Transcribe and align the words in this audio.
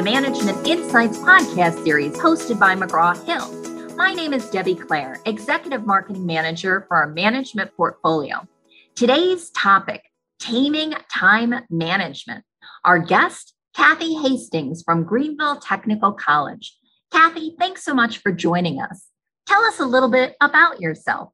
the 0.00 0.04
Management 0.04 0.66
Insights 0.66 1.18
podcast 1.18 1.84
series 1.84 2.14
hosted 2.14 2.58
by 2.58 2.74
McGraw 2.74 3.14
Hill. 3.26 3.96
My 3.96 4.14
name 4.14 4.32
is 4.32 4.48
Debbie 4.48 4.74
Clare, 4.74 5.18
Executive 5.26 5.84
Marketing 5.84 6.24
Manager 6.24 6.86
for 6.88 6.96
our 6.96 7.08
management 7.08 7.76
portfolio. 7.76 8.48
Today's 8.94 9.50
topic 9.50 10.02
taming 10.38 10.94
time 11.14 11.54
management. 11.68 12.46
Our 12.82 12.98
guest, 12.98 13.52
Kathy 13.76 14.14
Hastings 14.14 14.82
from 14.82 15.04
Greenville 15.04 15.56
Technical 15.56 16.12
College. 16.12 16.78
Kathy, 17.12 17.54
thanks 17.58 17.84
so 17.84 17.92
much 17.92 18.22
for 18.22 18.32
joining 18.32 18.80
us. 18.80 19.06
Tell 19.46 19.62
us 19.64 19.80
a 19.80 19.84
little 19.84 20.10
bit 20.10 20.34
about 20.40 20.80
yourself. 20.80 21.28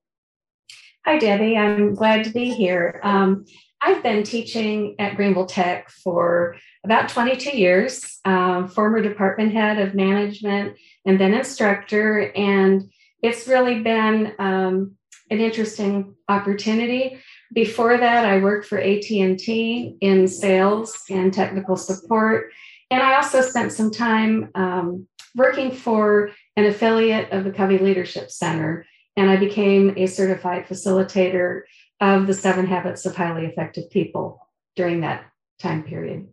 Hi, 1.04 1.18
Debbie. 1.18 1.56
I'm 1.56 1.94
glad 1.94 2.24
to 2.24 2.30
be 2.30 2.52
here. 2.52 2.98
Um, 3.04 3.44
I've 3.82 4.02
been 4.02 4.22
teaching 4.22 4.96
at 4.98 5.16
Greenville 5.16 5.46
Tech 5.46 5.90
for 5.90 6.56
about 6.84 7.08
22 7.08 7.56
years, 7.56 8.20
um, 8.24 8.68
former 8.68 9.02
department 9.02 9.52
head 9.52 9.78
of 9.78 9.94
management 9.94 10.76
and 11.04 11.20
then 11.20 11.34
instructor. 11.34 12.32
And 12.34 12.90
it's 13.22 13.46
really 13.46 13.80
been 13.82 14.32
um, 14.38 14.96
an 15.30 15.40
interesting 15.40 16.14
opportunity. 16.28 17.20
Before 17.52 17.96
that, 17.96 18.24
I 18.24 18.38
worked 18.38 18.66
for 18.66 18.78
AT&T 18.78 19.96
in 20.00 20.28
sales 20.28 21.02
and 21.10 21.32
technical 21.32 21.76
support. 21.76 22.52
And 22.90 23.02
I 23.02 23.16
also 23.16 23.40
spent 23.40 23.72
some 23.72 23.90
time 23.90 24.50
um, 24.54 25.06
working 25.34 25.70
for 25.70 26.30
an 26.56 26.64
affiliate 26.64 27.32
of 27.32 27.44
the 27.44 27.52
Covey 27.52 27.78
Leadership 27.78 28.30
Center. 28.30 28.86
And 29.16 29.30
I 29.30 29.36
became 29.36 29.94
a 29.96 30.06
certified 30.06 30.66
facilitator 30.66 31.62
of 32.00 32.26
the 32.26 32.34
seven 32.34 32.66
habits 32.66 33.06
of 33.06 33.16
highly 33.16 33.46
effective 33.46 33.90
people 33.90 34.46
during 34.74 35.00
that 35.00 35.24
time 35.58 35.82
period. 35.82 36.28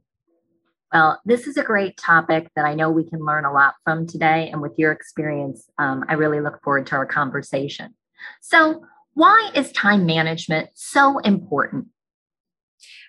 Well, 0.91 1.19
this 1.25 1.47
is 1.47 1.57
a 1.57 1.63
great 1.63 1.97
topic 1.97 2.49
that 2.55 2.65
I 2.65 2.75
know 2.75 2.91
we 2.91 3.09
can 3.09 3.25
learn 3.25 3.45
a 3.45 3.53
lot 3.53 3.75
from 3.83 4.05
today. 4.05 4.49
And 4.51 4.61
with 4.61 4.73
your 4.77 4.91
experience, 4.91 5.67
um, 5.79 6.05
I 6.07 6.13
really 6.13 6.39
look 6.39 6.61
forward 6.63 6.85
to 6.87 6.95
our 6.95 7.05
conversation. 7.05 7.95
So, 8.41 8.85
why 9.15 9.51
is 9.55 9.71
time 9.71 10.05
management 10.05 10.69
so 10.73 11.19
important? 11.19 11.87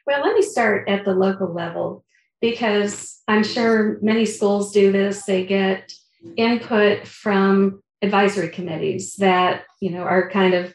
Well, 0.06 0.22
let 0.22 0.34
me 0.34 0.42
start 0.42 0.88
at 0.88 1.04
the 1.04 1.14
local 1.14 1.52
level 1.52 2.04
because 2.40 3.22
I'm 3.26 3.42
sure 3.42 3.98
many 4.02 4.26
schools 4.26 4.72
do 4.72 4.92
this. 4.92 5.24
They 5.24 5.46
get 5.46 5.92
input 6.36 7.06
from 7.06 7.82
advisory 8.02 8.48
committees 8.48 9.16
that 9.16 9.64
you 9.80 9.90
know 9.90 10.02
are 10.02 10.30
kind 10.30 10.54
of 10.54 10.74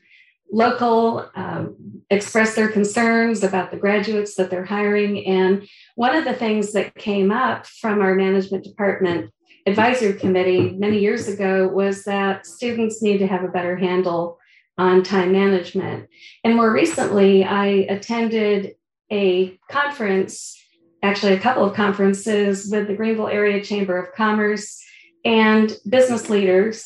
local, 0.51 1.29
um, 1.35 1.75
express 2.09 2.55
their 2.55 2.69
concerns 2.69 3.43
about 3.43 3.71
the 3.71 3.77
graduates 3.77 4.35
that 4.35 4.49
they're 4.49 4.65
hiring. 4.65 5.25
And 5.25 5.67
one 5.95 6.15
of 6.15 6.25
the 6.25 6.33
things 6.33 6.73
that 6.73 6.95
came 6.95 7.31
up 7.31 7.67
from 7.67 8.01
our 8.01 8.15
management 8.15 8.63
department 8.63 9.31
advisory 9.65 10.13
committee 10.13 10.71
many 10.71 10.99
years 10.99 11.27
ago 11.27 11.67
was 11.67 12.03
that 12.05 12.45
students 12.45 13.01
need 13.01 13.19
to 13.19 13.27
have 13.27 13.43
a 13.43 13.49
better 13.49 13.77
handle 13.77 14.39
on 14.77 15.03
time 15.03 15.31
management. 15.31 16.07
And 16.43 16.55
more 16.55 16.71
recently, 16.71 17.43
I 17.43 17.65
attended 17.89 18.75
a 19.11 19.59
conference, 19.69 20.57
actually, 21.03 21.33
a 21.33 21.39
couple 21.39 21.65
of 21.65 21.75
conferences 21.75 22.69
with 22.71 22.87
the 22.87 22.95
Greenville 22.95 23.27
Area 23.27 23.63
Chamber 23.63 23.97
of 23.97 24.15
Commerce 24.15 24.81
and 25.25 25.75
business 25.87 26.29
leaders. 26.29 26.85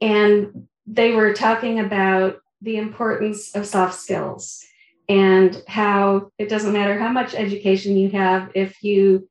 And 0.00 0.68
they 0.86 1.12
were 1.12 1.32
talking 1.32 1.80
about 1.80 2.38
the 2.64 2.76
importance 2.76 3.54
of 3.54 3.66
soft 3.66 3.94
skills 3.94 4.64
and 5.08 5.62
how 5.68 6.30
it 6.38 6.48
doesn't 6.48 6.72
matter 6.72 6.98
how 6.98 7.10
much 7.10 7.34
education 7.34 7.96
you 7.96 8.10
have 8.10 8.50
if 8.54 8.82
you 8.82 9.28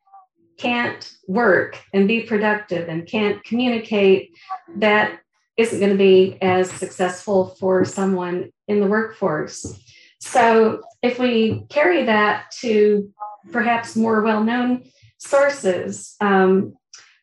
can't 0.58 1.12
work 1.28 1.80
and 1.94 2.08
be 2.08 2.22
productive 2.22 2.88
and 2.88 3.08
can't 3.08 3.44
communicate 3.44 4.38
that 4.78 5.20
isn't 5.58 5.80
going 5.80 5.92
to 5.92 5.98
be 5.98 6.38
as 6.42 6.70
successful 6.72 7.56
for 7.60 7.84
someone 7.84 8.52
in 8.68 8.80
the 8.80 8.88
workforce. 8.88 9.80
So 10.20 10.84
if 11.02 11.20
we 11.20 11.66
carry 11.70 12.04
that 12.04 12.52
to 12.62 13.12
perhaps 13.52 13.96
more 13.96 14.22
well-known 14.22 14.86
sources 15.18 16.16
um, 16.22 16.74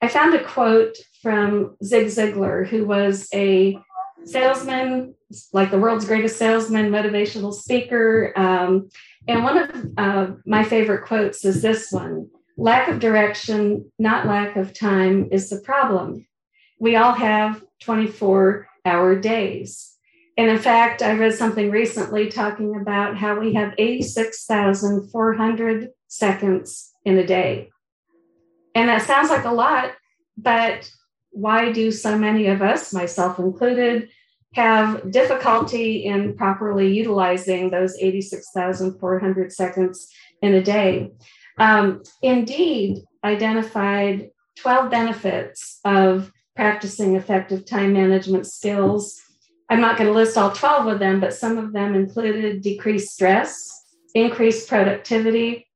i 0.02 0.08
found 0.08 0.34
a 0.34 0.44
quote 0.44 0.96
from 1.22 1.76
zig 1.82 2.06
ziglar 2.06 2.66
who 2.66 2.86
was 2.86 3.28
a 3.34 3.78
salesman, 4.24 5.14
like 5.52 5.70
the 5.70 5.78
world's 5.78 6.04
greatest 6.04 6.36
salesman, 6.36 6.90
motivational 6.90 7.52
speaker. 7.52 8.32
Um, 8.36 8.88
and 9.28 9.44
one 9.44 9.58
of 9.58 9.70
uh, 9.96 10.32
my 10.44 10.64
favorite 10.64 11.06
quotes 11.06 11.44
is 11.44 11.62
this 11.62 11.90
one 11.90 12.28
lack 12.56 12.88
of 12.88 12.98
direction, 13.00 13.90
not 13.98 14.26
lack 14.26 14.56
of 14.56 14.74
time, 14.74 15.28
is 15.32 15.48
the 15.48 15.60
problem. 15.60 16.26
We 16.78 16.96
all 16.96 17.12
have 17.12 17.64
24 17.80 18.68
hour 18.84 19.18
days. 19.18 19.96
And 20.36 20.50
in 20.50 20.58
fact, 20.58 21.00
I 21.02 21.14
read 21.14 21.34
something 21.34 21.70
recently 21.70 22.28
talking 22.28 22.76
about 22.76 23.16
how 23.16 23.38
we 23.38 23.54
have 23.54 23.72
86,400 23.78 25.90
seconds 26.08 26.92
in 27.04 27.16
a 27.18 27.26
day. 27.26 27.70
And 28.74 28.88
that 28.88 29.02
sounds 29.02 29.30
like 29.30 29.44
a 29.44 29.52
lot, 29.52 29.92
but 30.36 30.90
why 31.30 31.72
do 31.72 31.90
so 31.90 32.18
many 32.18 32.46
of 32.46 32.62
us, 32.62 32.92
myself 32.92 33.38
included, 33.38 34.08
have 34.54 35.10
difficulty 35.10 36.04
in 36.04 36.36
properly 36.36 36.92
utilizing 36.92 37.70
those 37.70 37.96
86,400 37.98 39.52
seconds 39.52 40.08
in 40.42 40.54
a 40.54 40.62
day? 40.62 41.10
Um, 41.58 42.02
Indeed 42.22 43.04
identified 43.22 44.30
12 44.58 44.90
benefits 44.90 45.78
of 45.84 46.32
practicing 46.56 47.16
effective 47.16 47.64
time 47.64 47.92
management 47.92 48.46
skills. 48.46 49.20
I'm 49.68 49.80
not 49.80 49.96
going 49.96 50.08
to 50.08 50.14
list 50.14 50.36
all 50.36 50.52
12 50.52 50.86
of 50.86 50.98
them, 50.98 51.20
but 51.20 51.34
some 51.34 51.58
of 51.58 51.72
them 51.72 51.94
included 51.94 52.62
decreased 52.62 53.14
stress, 53.14 53.70
increased 54.14 54.68
productivity, 54.68 55.68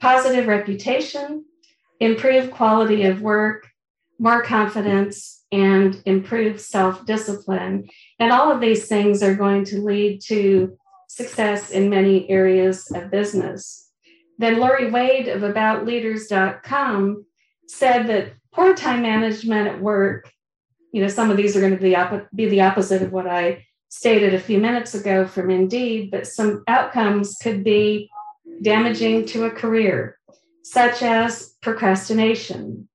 positive 0.00 0.46
reputation, 0.46 1.44
improved 2.00 2.50
quality 2.50 3.04
of 3.04 3.20
work, 3.20 3.68
more 4.18 4.42
confidence, 4.42 5.39
and 5.52 6.00
improve 6.06 6.60
self 6.60 7.04
discipline. 7.06 7.88
And 8.18 8.32
all 8.32 8.52
of 8.52 8.60
these 8.60 8.86
things 8.86 9.22
are 9.22 9.34
going 9.34 9.64
to 9.66 9.82
lead 9.82 10.20
to 10.26 10.76
success 11.08 11.70
in 11.70 11.90
many 11.90 12.28
areas 12.30 12.90
of 12.92 13.10
business. 13.10 13.90
Then 14.38 14.58
Lori 14.58 14.90
Wade 14.90 15.28
of 15.28 15.42
AboutLeaders.com 15.42 17.26
said 17.66 18.06
that 18.06 18.32
poor 18.52 18.74
time 18.74 19.02
management 19.02 19.68
at 19.68 19.80
work, 19.80 20.30
you 20.92 21.02
know, 21.02 21.08
some 21.08 21.30
of 21.30 21.36
these 21.36 21.56
are 21.56 21.60
going 21.60 21.76
to 21.76 21.82
be, 21.82 21.96
be 22.34 22.48
the 22.48 22.62
opposite 22.62 23.02
of 23.02 23.12
what 23.12 23.26
I 23.26 23.66
stated 23.88 24.34
a 24.34 24.40
few 24.40 24.58
minutes 24.58 24.94
ago 24.94 25.26
from 25.26 25.50
Indeed, 25.50 26.10
but 26.10 26.26
some 26.26 26.62
outcomes 26.68 27.36
could 27.42 27.64
be 27.64 28.08
damaging 28.62 29.26
to 29.26 29.44
a 29.44 29.50
career, 29.50 30.16
such 30.62 31.02
as 31.02 31.56
procrastination, 31.60 32.88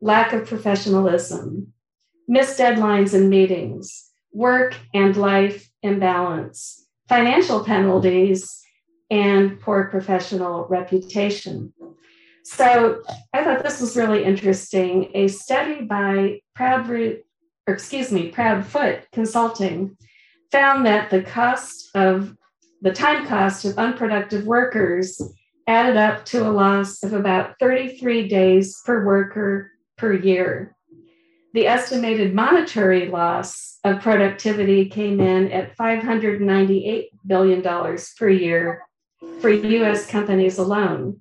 lack 0.00 0.32
of 0.32 0.46
professionalism, 0.46 1.72
missed 2.30 2.60
deadlines 2.60 3.12
and 3.12 3.28
meetings, 3.28 4.08
work 4.32 4.76
and 4.94 5.16
life 5.16 5.68
imbalance, 5.82 6.86
financial 7.08 7.64
penalties, 7.64 8.62
and 9.10 9.60
poor 9.60 9.88
professional 9.88 10.64
reputation. 10.68 11.72
So 12.44 13.02
I 13.34 13.42
thought 13.42 13.64
this 13.64 13.80
was 13.80 13.96
really 13.96 14.22
interesting. 14.22 15.10
A 15.14 15.26
study 15.26 15.84
by 15.84 16.40
Proudroot, 16.56 17.22
or 17.66 17.74
excuse 17.74 18.12
me, 18.12 18.30
Proudfoot 18.30 19.10
Consulting 19.10 19.96
found 20.52 20.86
that 20.86 21.10
the 21.10 21.22
cost 21.22 21.90
of 21.96 22.36
the 22.80 22.92
time 22.92 23.26
cost 23.26 23.64
of 23.64 23.76
unproductive 23.76 24.46
workers 24.46 25.20
added 25.66 25.96
up 25.96 26.24
to 26.26 26.48
a 26.48 26.50
loss 26.50 27.02
of 27.02 27.12
about 27.12 27.56
33 27.58 28.28
days 28.28 28.80
per 28.86 29.04
worker 29.04 29.72
per 29.98 30.12
year. 30.12 30.76
The 31.52 31.66
estimated 31.66 32.34
monetary 32.34 33.08
loss 33.08 33.78
of 33.82 34.00
productivity 34.00 34.88
came 34.88 35.20
in 35.20 35.50
at 35.50 35.76
$598 35.76 37.08
billion 37.26 37.98
per 38.18 38.28
year 38.28 38.82
for 39.40 39.50
US 39.50 40.06
companies 40.06 40.58
alone. 40.58 41.20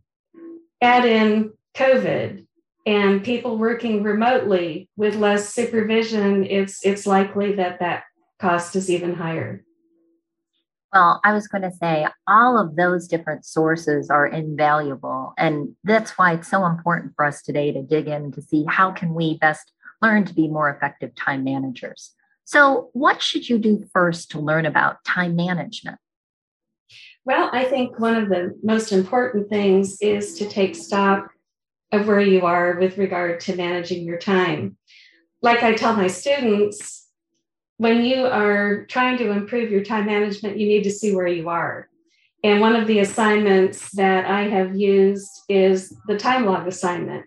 Add 0.81 1.05
in 1.05 1.53
COVID 1.75 2.45
and 2.85 3.23
people 3.23 3.57
working 3.57 4.03
remotely 4.03 4.89
with 4.95 5.15
less 5.15 5.53
supervision, 5.53 6.45
it's, 6.45 6.85
it's 6.85 7.07
likely 7.07 7.53
that 7.55 7.79
that 7.79 8.03
cost 8.39 8.75
is 8.75 8.89
even 8.89 9.15
higher. 9.15 9.63
Well, 10.93 11.21
I 11.23 11.33
was 11.33 11.47
going 11.47 11.61
to 11.61 11.71
say 11.71 12.07
all 12.27 12.59
of 12.59 12.75
those 12.75 13.07
different 13.07 13.45
sources 13.45 14.09
are 14.09 14.25
invaluable. 14.25 15.33
And 15.37 15.75
that's 15.83 16.17
why 16.17 16.33
it's 16.33 16.49
so 16.49 16.65
important 16.65 17.13
for 17.15 17.25
us 17.25 17.43
today 17.43 17.71
to 17.71 17.83
dig 17.83 18.07
in 18.07 18.31
to 18.31 18.41
see 18.41 18.65
how 18.67 18.91
can 18.91 19.13
we 19.13 19.37
best 19.37 19.71
learn 20.01 20.25
to 20.25 20.33
be 20.33 20.47
more 20.47 20.69
effective 20.69 21.15
time 21.15 21.43
managers. 21.43 22.13
So, 22.45 22.89
what 22.93 23.21
should 23.21 23.47
you 23.47 23.59
do 23.59 23.85
first 23.93 24.31
to 24.31 24.39
learn 24.39 24.65
about 24.65 25.03
time 25.03 25.35
management? 25.35 25.99
Well, 27.25 27.49
I 27.53 27.65
think 27.65 27.99
one 27.99 28.15
of 28.15 28.29
the 28.29 28.57
most 28.63 28.91
important 28.91 29.49
things 29.49 29.97
is 30.01 30.37
to 30.39 30.49
take 30.49 30.75
stock 30.75 31.29
of 31.91 32.07
where 32.07 32.21
you 32.21 32.45
are 32.45 32.79
with 32.79 32.97
regard 32.97 33.39
to 33.41 33.55
managing 33.55 34.03
your 34.03 34.17
time. 34.17 34.77
Like 35.41 35.63
I 35.63 35.73
tell 35.73 35.95
my 35.95 36.07
students, 36.07 37.07
when 37.77 38.03
you 38.03 38.25
are 38.25 38.85
trying 38.87 39.17
to 39.19 39.31
improve 39.31 39.71
your 39.71 39.83
time 39.83 40.05
management, 40.05 40.57
you 40.57 40.67
need 40.67 40.83
to 40.83 40.91
see 40.91 41.15
where 41.15 41.27
you 41.27 41.49
are. 41.49 41.87
And 42.43 42.61
one 42.61 42.75
of 42.75 42.87
the 42.87 42.99
assignments 42.99 43.91
that 43.91 44.25
I 44.25 44.43
have 44.43 44.75
used 44.75 45.29
is 45.49 45.95
the 46.07 46.17
time 46.17 46.45
log 46.45 46.67
assignment, 46.67 47.25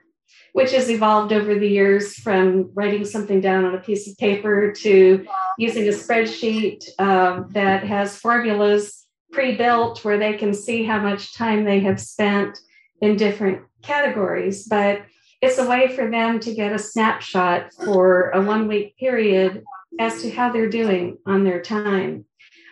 which 0.53 0.73
has 0.73 0.91
evolved 0.91 1.33
over 1.33 1.59
the 1.59 1.69
years 1.69 2.15
from 2.15 2.71
writing 2.75 3.05
something 3.05 3.41
down 3.41 3.65
on 3.65 3.75
a 3.75 3.81
piece 3.81 4.09
of 4.09 4.17
paper 4.19 4.73
to 4.73 5.27
using 5.59 5.89
a 5.89 5.93
spreadsheet 5.93 6.85
uh, 6.99 7.43
that 7.51 7.85
has 7.85 8.17
formulas 8.17 9.07
pre 9.33 9.57
built 9.57 10.05
where 10.05 10.19
they 10.19 10.35
can 10.35 10.53
see 10.53 10.85
how 10.85 11.01
much 11.01 11.35
time 11.35 11.65
they 11.65 11.81
have 11.81 12.01
spent 12.01 12.59
in 13.01 13.17
different 13.17 13.63
categories. 13.83 14.69
But 14.69 15.03
it's 15.41 15.59
a 15.59 15.67
way 15.67 15.95
for 15.95 16.09
them 16.09 16.39
to 16.41 16.55
get 16.55 16.73
a 16.73 16.79
snapshot 16.79 17.73
for 17.73 18.31
a 18.31 18.41
one 18.41 18.69
week 18.69 18.97
period 18.97 19.65
as 19.99 20.23
to 20.23 20.31
how 20.31 20.53
they're 20.53 20.69
doing 20.69 21.19
on 21.27 21.45
their 21.45 21.61
time. 21.61 22.27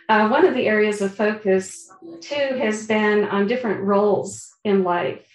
Uh, 0.08 0.28
one 0.28 0.46
of 0.46 0.54
the 0.54 0.66
areas 0.66 1.00
of 1.00 1.14
focus, 1.14 1.90
too, 2.20 2.34
has 2.34 2.86
been 2.86 3.24
on 3.24 3.46
different 3.46 3.80
roles 3.82 4.54
in 4.64 4.82
life 4.82 5.26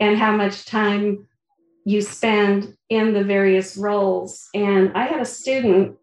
and 0.00 0.18
how 0.18 0.32
much 0.32 0.64
time 0.64 1.26
you 1.86 2.02
spend 2.02 2.76
in 2.90 3.14
the 3.14 3.22
various 3.22 3.76
roles. 3.76 4.48
And 4.52 4.90
I 4.96 5.04
had 5.04 5.20
a 5.20 5.24
student 5.24 5.96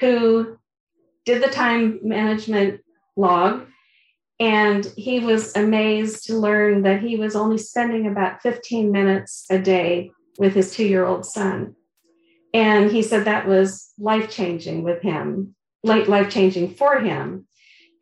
who 0.00 0.58
did 1.24 1.40
the 1.40 1.48
time 1.48 2.00
management 2.02 2.80
log, 3.16 3.66
and 4.40 4.84
he 4.96 5.20
was 5.20 5.54
amazed 5.54 6.24
to 6.24 6.36
learn 6.36 6.82
that 6.82 7.02
he 7.02 7.16
was 7.16 7.36
only 7.36 7.56
spending 7.56 8.08
about 8.08 8.42
15 8.42 8.90
minutes 8.90 9.46
a 9.48 9.60
day 9.60 10.10
with 10.40 10.54
his 10.54 10.74
two 10.74 10.86
year 10.86 11.06
old 11.06 11.24
son. 11.24 11.76
And 12.52 12.90
he 12.90 13.02
said 13.02 13.26
that 13.26 13.46
was 13.46 13.92
life 13.96 14.28
changing 14.28 14.82
with 14.82 15.02
him, 15.02 15.54
life 15.84 16.30
changing 16.30 16.74
for 16.74 16.98
him. 16.98 17.46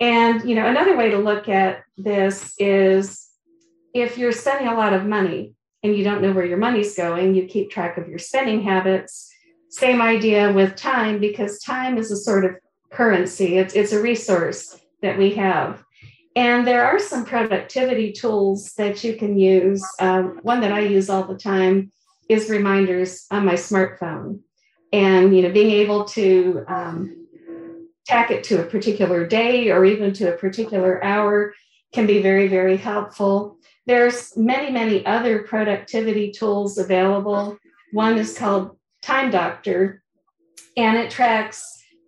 And 0.00 0.48
you 0.48 0.54
know, 0.54 0.66
another 0.66 0.96
way 0.96 1.10
to 1.10 1.18
look 1.18 1.50
at 1.50 1.82
this 1.98 2.54
is 2.58 3.28
if 3.92 4.16
you're 4.16 4.32
spending 4.32 4.68
a 4.68 4.74
lot 4.74 4.94
of 4.94 5.04
money 5.04 5.54
and 5.82 5.96
you 5.96 6.04
don't 6.04 6.22
know 6.22 6.32
where 6.32 6.44
your 6.44 6.58
money's 6.58 6.96
going, 6.96 7.34
you 7.34 7.46
keep 7.46 7.70
track 7.70 7.98
of 7.98 8.08
your 8.08 8.18
spending 8.18 8.62
habits. 8.62 9.30
Same 9.68 10.00
idea 10.00 10.52
with 10.52 10.76
time, 10.76 11.20
because 11.20 11.60
time 11.60 11.98
is 11.98 12.10
a 12.10 12.16
sort 12.16 12.44
of 12.44 12.56
currency. 12.90 13.58
It's 13.58 13.74
it's 13.74 13.92
a 13.92 14.00
resource 14.00 14.80
that 15.02 15.18
we 15.18 15.34
have. 15.34 15.84
And 16.34 16.66
there 16.66 16.84
are 16.84 16.98
some 16.98 17.24
productivity 17.24 18.12
tools 18.12 18.72
that 18.74 19.02
you 19.02 19.14
can 19.16 19.38
use. 19.38 19.84
Um, 19.98 20.38
one 20.42 20.60
that 20.60 20.72
I 20.72 20.80
use 20.80 21.10
all 21.10 21.24
the 21.24 21.36
time 21.36 21.92
is 22.28 22.48
reminders 22.48 23.26
on 23.30 23.44
my 23.44 23.54
smartphone 23.54 24.40
and 24.92 25.34
you 25.36 25.42
know 25.42 25.52
being 25.52 25.70
able 25.70 26.04
to 26.04 26.64
um, 26.68 27.26
tack 28.06 28.30
it 28.30 28.44
to 28.44 28.62
a 28.62 28.66
particular 28.66 29.26
day 29.26 29.70
or 29.70 29.84
even 29.84 30.12
to 30.14 30.32
a 30.32 30.36
particular 30.36 31.02
hour 31.04 31.54
can 31.92 32.06
be 32.06 32.22
very 32.22 32.48
very 32.48 32.76
helpful. 32.76 33.56
There's 33.86 34.36
many 34.36 34.70
many 34.70 35.04
other 35.06 35.42
productivity 35.42 36.30
tools 36.30 36.78
available. 36.78 37.56
One 37.92 38.18
is 38.18 38.36
called 38.36 38.76
time 39.02 39.30
doctor 39.30 40.02
and 40.76 40.98
it 40.98 41.10
tracks 41.10 41.64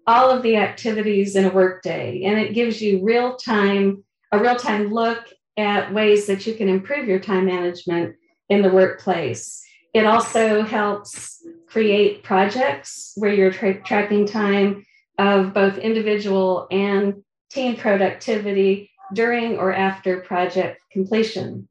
all 0.07 0.31
of 0.31 0.43
the 0.43 0.57
activities 0.57 1.37
in 1.37 1.45
a 1.45 1.51
workday 1.51 2.25
and 2.25 2.39
it 2.39 2.55
gives 2.55 2.83
you 2.83 3.03
real 3.03 3.37
time 3.37 4.05
a 4.33 4.39
real 4.39 4.57
time 4.57 4.93
look 4.93 5.25
at 5.57 5.93
ways 5.93 6.27
that 6.27 6.47
you 6.47 6.55
can 6.55 6.69
improve 6.69 7.09
your 7.09 7.19
time 7.19 7.47
management 7.47 8.17
in 8.49 8.63
the 8.63 8.71
workplace. 8.71 9.63
It 9.93 10.07
also 10.07 10.63
helps 10.63 11.45
create 11.67 12.23
projects 12.23 13.13
where 13.17 13.33
you're 13.33 13.53
tra- 13.53 13.83
tracking 13.83 14.27
time 14.27 14.85
of 15.19 15.53
both 15.53 15.79
individual 15.79 16.67
and 16.71 17.23
team 17.51 17.77
productivity 17.77 18.90
during 19.15 19.57
or 19.57 19.73
after 19.73 20.21
project 20.21 20.83
completion. 20.93 21.69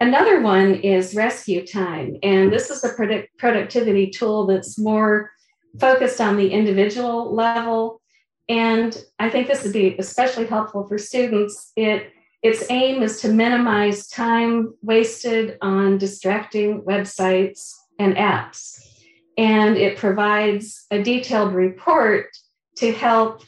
Another 0.00 0.40
one 0.40 0.76
is 0.76 1.14
rescue 1.14 1.66
time. 1.66 2.16
And 2.22 2.52
this 2.52 2.70
is 2.70 2.84
a 2.84 2.90
product- 2.90 3.36
productivity 3.36 4.10
tool 4.10 4.46
that's 4.46 4.78
more 4.78 5.30
focused 5.80 6.20
on 6.20 6.36
the 6.36 6.50
individual 6.50 7.34
level. 7.34 8.00
And 8.48 8.96
I 9.18 9.28
think 9.28 9.48
this 9.48 9.64
would 9.64 9.72
be 9.72 9.96
especially 9.98 10.46
helpful 10.46 10.86
for 10.86 10.98
students. 10.98 11.72
It 11.76 12.12
its 12.40 12.64
aim 12.70 13.02
is 13.02 13.20
to 13.22 13.28
minimize 13.32 14.08
time 14.08 14.72
wasted 14.80 15.58
on 15.60 15.98
distracting 15.98 16.82
websites 16.82 17.74
and 17.98 18.14
apps. 18.14 18.78
And 19.36 19.76
it 19.76 19.98
provides 19.98 20.86
a 20.92 21.02
detailed 21.02 21.52
report 21.52 22.28
to 22.76 22.92
help 22.92 23.42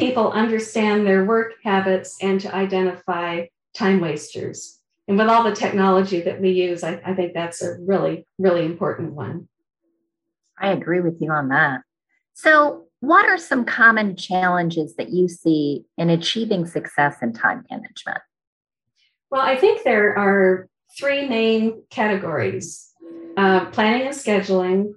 people 0.00 0.32
understand 0.32 1.06
their 1.06 1.24
work 1.24 1.52
habits 1.62 2.16
and 2.22 2.40
to 2.40 2.54
identify 2.54 3.46
time 3.74 4.00
wasters. 4.00 4.80
And 5.06 5.18
with 5.18 5.28
all 5.28 5.44
the 5.44 5.54
technology 5.54 6.20
that 6.22 6.40
we 6.40 6.50
use, 6.50 6.82
I, 6.82 7.00
I 7.04 7.14
think 7.14 7.34
that's 7.34 7.62
a 7.62 7.76
really, 7.80 8.24
really 8.38 8.64
important 8.64 9.12
one. 9.12 9.48
I 10.58 10.72
agree 10.72 11.00
with 11.00 11.20
you 11.20 11.30
on 11.30 11.48
that. 11.48 11.82
So, 12.32 12.86
what 13.00 13.26
are 13.26 13.38
some 13.38 13.64
common 13.64 14.14
challenges 14.14 14.94
that 14.96 15.10
you 15.10 15.26
see 15.26 15.84
in 15.96 16.10
achieving 16.10 16.66
success 16.66 17.16
in 17.22 17.32
time 17.32 17.64
management? 17.70 18.18
Well, 19.30 19.40
I 19.40 19.56
think 19.56 19.84
there 19.84 20.16
are 20.18 20.68
three 20.98 21.26
main 21.28 21.82
categories 21.90 22.92
uh, 23.36 23.66
planning 23.66 24.06
and 24.06 24.14
scheduling, 24.14 24.92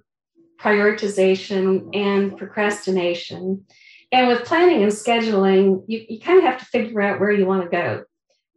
prioritization, 0.60 1.96
and 1.96 2.38
procrastination. 2.38 3.66
And 4.14 4.28
with 4.28 4.46
planning 4.46 4.84
and 4.84 4.92
scheduling, 4.92 5.84
you, 5.88 6.06
you 6.08 6.20
kind 6.20 6.38
of 6.38 6.46
have 6.46 6.60
to 6.60 6.66
figure 6.66 7.02
out 7.02 7.20
where 7.20 7.32
you 7.32 7.48
want 7.48 7.64
to 7.64 7.70
go. 7.70 8.04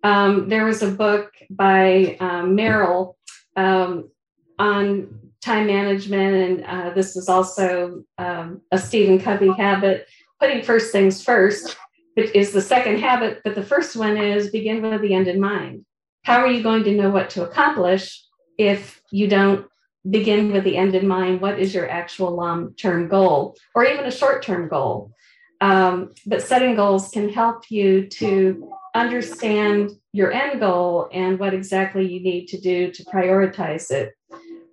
Um, 0.03 0.51
there 0.51 0.67
was 0.67 0.83
a 0.83 0.91
book 0.91 1.33
by 1.49 2.19
um, 2.21 2.55
Merrill 2.55 3.17
um, 3.57 4.11
on 4.59 5.19
time 5.43 5.67
management. 5.67 6.35
And 6.35 6.65
uh, 6.65 6.95
this 6.95 7.17
is 7.17 7.31
also 7.31 8.05
um, 8.19 8.61
a 8.71 8.77
Stephen 8.77 9.19
Covey 9.19 9.51
habit. 9.51 10.07
Putting 10.41 10.63
first 10.63 10.93
things 10.93 11.25
first 11.25 11.75
is 12.17 12.53
the 12.53 12.61
second 12.61 12.99
habit, 12.99 13.41
but 13.43 13.55
the 13.55 13.63
first 13.63 13.97
one 13.97 14.19
is 14.19 14.51
begin 14.51 14.83
with 14.83 15.01
the 15.01 15.15
end 15.15 15.27
in 15.27 15.41
mind. 15.41 15.87
How 16.25 16.41
are 16.41 16.51
you 16.51 16.63
going 16.63 16.85
to 16.85 16.95
know 16.95 17.09
what 17.09 17.31
to 17.31 17.45
accomplish 17.45 18.23
if 18.59 19.01
you 19.11 19.27
don't 19.27 19.67
begin 20.11 20.53
with 20.53 20.65
the 20.65 20.77
end 20.77 20.95
in 20.95 21.09
mind? 21.09 21.41
What 21.41 21.59
is 21.59 21.75
your 21.75 21.89
actual 21.89 22.33
long 22.37 22.75
term 22.75 23.09
goal 23.09 23.57
or 23.75 23.85
even 23.87 24.05
a 24.05 24.11
short 24.11 24.43
term 24.43 24.69
goal? 24.69 25.13
Um, 25.61 26.13
but 26.27 26.43
setting 26.43 26.77
goals 26.77 27.11
can 27.11 27.29
help 27.29 27.71
you 27.71 28.07
to 28.09 28.71
understand 28.95 29.91
your 30.13 30.33
end 30.33 30.61
goal 30.61 31.09
and 31.13 31.39
what 31.39 31.55
exactly 31.55 32.07
you 32.07 32.21
need 32.21 32.47
to 32.49 32.61
do 32.61 32.91
to 32.91 33.05
prioritize 33.05 33.91
it. 33.91 34.13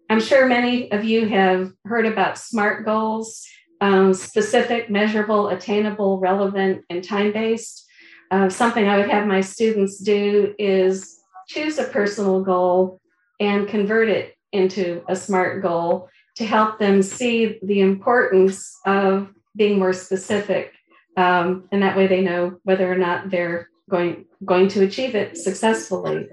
I'm 0.09 0.19
sure 0.19 0.45
many 0.45 0.91
of 0.91 1.03
you 1.03 1.27
have 1.29 1.71
heard 1.85 2.05
about 2.05 2.37
SMART 2.37 2.85
goals 2.85 3.45
um, 3.83 4.13
specific, 4.13 4.89
measurable, 4.89 5.49
attainable, 5.49 6.17
relevant, 6.17 6.85
and 6.89 7.03
time 7.03 7.33
based. 7.33 7.85
Uh, 8.31 8.47
something 8.47 8.87
I 8.87 8.97
would 8.97 9.09
have 9.09 9.27
my 9.27 9.41
students 9.41 9.99
do 9.99 10.55
is 10.57 11.19
choose 11.49 11.77
a 11.77 11.83
personal 11.83 12.41
goal 12.41 13.01
and 13.41 13.67
convert 13.67 14.07
it 14.07 14.35
into 14.53 15.03
a 15.09 15.15
SMART 15.17 15.61
goal 15.61 16.07
to 16.37 16.45
help 16.45 16.79
them 16.79 17.01
see 17.03 17.59
the 17.61 17.81
importance 17.81 18.73
of 18.85 19.29
being 19.55 19.79
more 19.79 19.93
specific. 19.93 20.74
Um, 21.15 21.67
and 21.72 21.83
that 21.83 21.95
way 21.95 22.07
they 22.07 22.22
know 22.22 22.60
whether 22.63 22.91
or 22.91 22.98
not 22.98 23.29
they're 23.29 23.69
going, 23.89 24.25
going 24.43 24.67
to 24.69 24.83
achieve 24.83 25.15
it 25.15 25.38
successfully. 25.38 26.27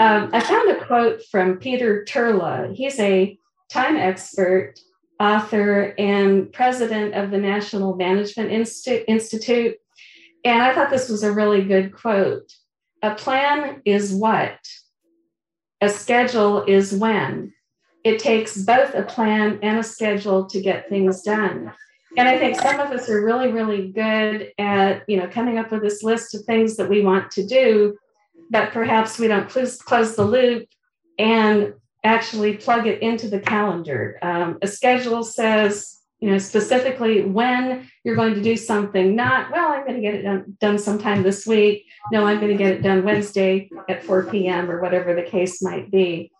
Um, 0.00 0.30
I 0.32 0.40
found 0.40 0.70
a 0.70 0.84
quote 0.84 1.22
from 1.30 1.58
Peter 1.58 2.04
Turla. 2.08 2.74
He's 2.74 2.98
a 2.98 3.38
time 3.70 3.96
expert, 3.96 4.74
author, 5.20 5.94
and 5.98 6.52
president 6.52 7.14
of 7.14 7.30
the 7.30 7.38
National 7.38 7.96
Management 7.96 8.50
Institute. 9.08 9.76
And 10.44 10.62
I 10.62 10.74
thought 10.74 10.90
this 10.90 11.08
was 11.08 11.22
a 11.22 11.32
really 11.32 11.64
good 11.64 11.94
quote. 11.94 12.52
A 13.02 13.14
plan 13.14 13.82
is 13.84 14.12
what? 14.12 14.58
A 15.80 15.88
schedule 15.88 16.64
is 16.64 16.92
when. 16.94 17.52
It 18.04 18.18
takes 18.18 18.56
both 18.56 18.94
a 18.94 19.02
plan 19.02 19.58
and 19.62 19.78
a 19.78 19.82
schedule 19.82 20.46
to 20.46 20.60
get 20.60 20.88
things 20.88 21.22
done. 21.22 21.72
And 22.16 22.28
I 22.28 22.38
think 22.38 22.56
some 22.56 22.78
of 22.78 22.90
us 22.92 23.08
are 23.08 23.24
really, 23.24 23.50
really 23.50 23.88
good 23.88 24.52
at, 24.58 25.02
you 25.08 25.16
know, 25.16 25.26
coming 25.26 25.58
up 25.58 25.72
with 25.72 25.82
this 25.82 26.02
list 26.02 26.34
of 26.34 26.44
things 26.44 26.76
that 26.76 26.88
we 26.88 27.02
want 27.02 27.30
to 27.32 27.46
do 27.46 27.96
but 28.50 28.72
perhaps 28.72 29.18
we 29.18 29.28
don't 29.28 29.48
close, 29.48 29.80
close 29.80 30.16
the 30.16 30.24
loop 30.24 30.68
and 31.18 31.74
actually 32.02 32.56
plug 32.56 32.86
it 32.86 33.02
into 33.02 33.28
the 33.28 33.40
calendar. 33.40 34.18
Um, 34.22 34.58
a 34.62 34.66
schedule 34.66 35.24
says, 35.24 36.00
you 36.20 36.30
know, 36.30 36.38
specifically 36.38 37.22
when 37.22 37.88
you're 38.04 38.16
going 38.16 38.34
to 38.34 38.42
do 38.42 38.56
something, 38.56 39.16
not, 39.16 39.50
well, 39.50 39.72
I'm 39.72 39.84
going 39.84 39.96
to 39.96 40.00
get 40.00 40.14
it 40.14 40.22
done, 40.22 40.56
done 40.60 40.78
sometime 40.78 41.22
this 41.22 41.46
week. 41.46 41.86
No, 42.12 42.26
I'm 42.26 42.38
going 42.38 42.52
to 42.52 42.62
get 42.62 42.72
it 42.72 42.82
done 42.82 43.04
Wednesday 43.04 43.68
at 43.88 44.04
4 44.04 44.24
p.m. 44.30 44.70
or 44.70 44.80
whatever 44.80 45.14
the 45.14 45.22
case 45.22 45.62
might 45.62 45.90
be. 45.90 46.30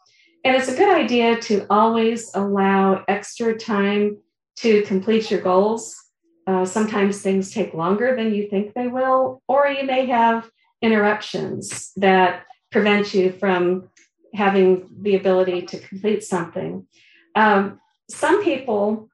And 0.44 0.54
it's 0.54 0.68
a 0.68 0.76
good 0.76 0.94
idea 0.94 1.40
to 1.40 1.66
always 1.70 2.30
allow 2.34 3.02
extra 3.08 3.58
time 3.58 4.18
to 4.56 4.82
complete 4.82 5.30
your 5.30 5.40
goals. 5.40 6.00
Uh, 6.46 6.64
sometimes 6.64 7.22
things 7.22 7.50
take 7.50 7.72
longer 7.74 8.14
than 8.14 8.34
you 8.34 8.48
think 8.48 8.74
they 8.74 8.86
will, 8.86 9.42
or 9.48 9.66
you 9.66 9.84
may 9.84 10.06
have 10.06 10.50
interruptions 10.82 11.92
that 11.96 12.44
prevent 12.70 13.14
you 13.14 13.32
from 13.32 13.88
having 14.34 14.88
the 15.00 15.16
ability 15.16 15.62
to 15.62 15.78
complete 15.78 16.22
something. 16.22 16.86
Um, 17.34 17.80
some 18.10 18.44
people 18.44 19.08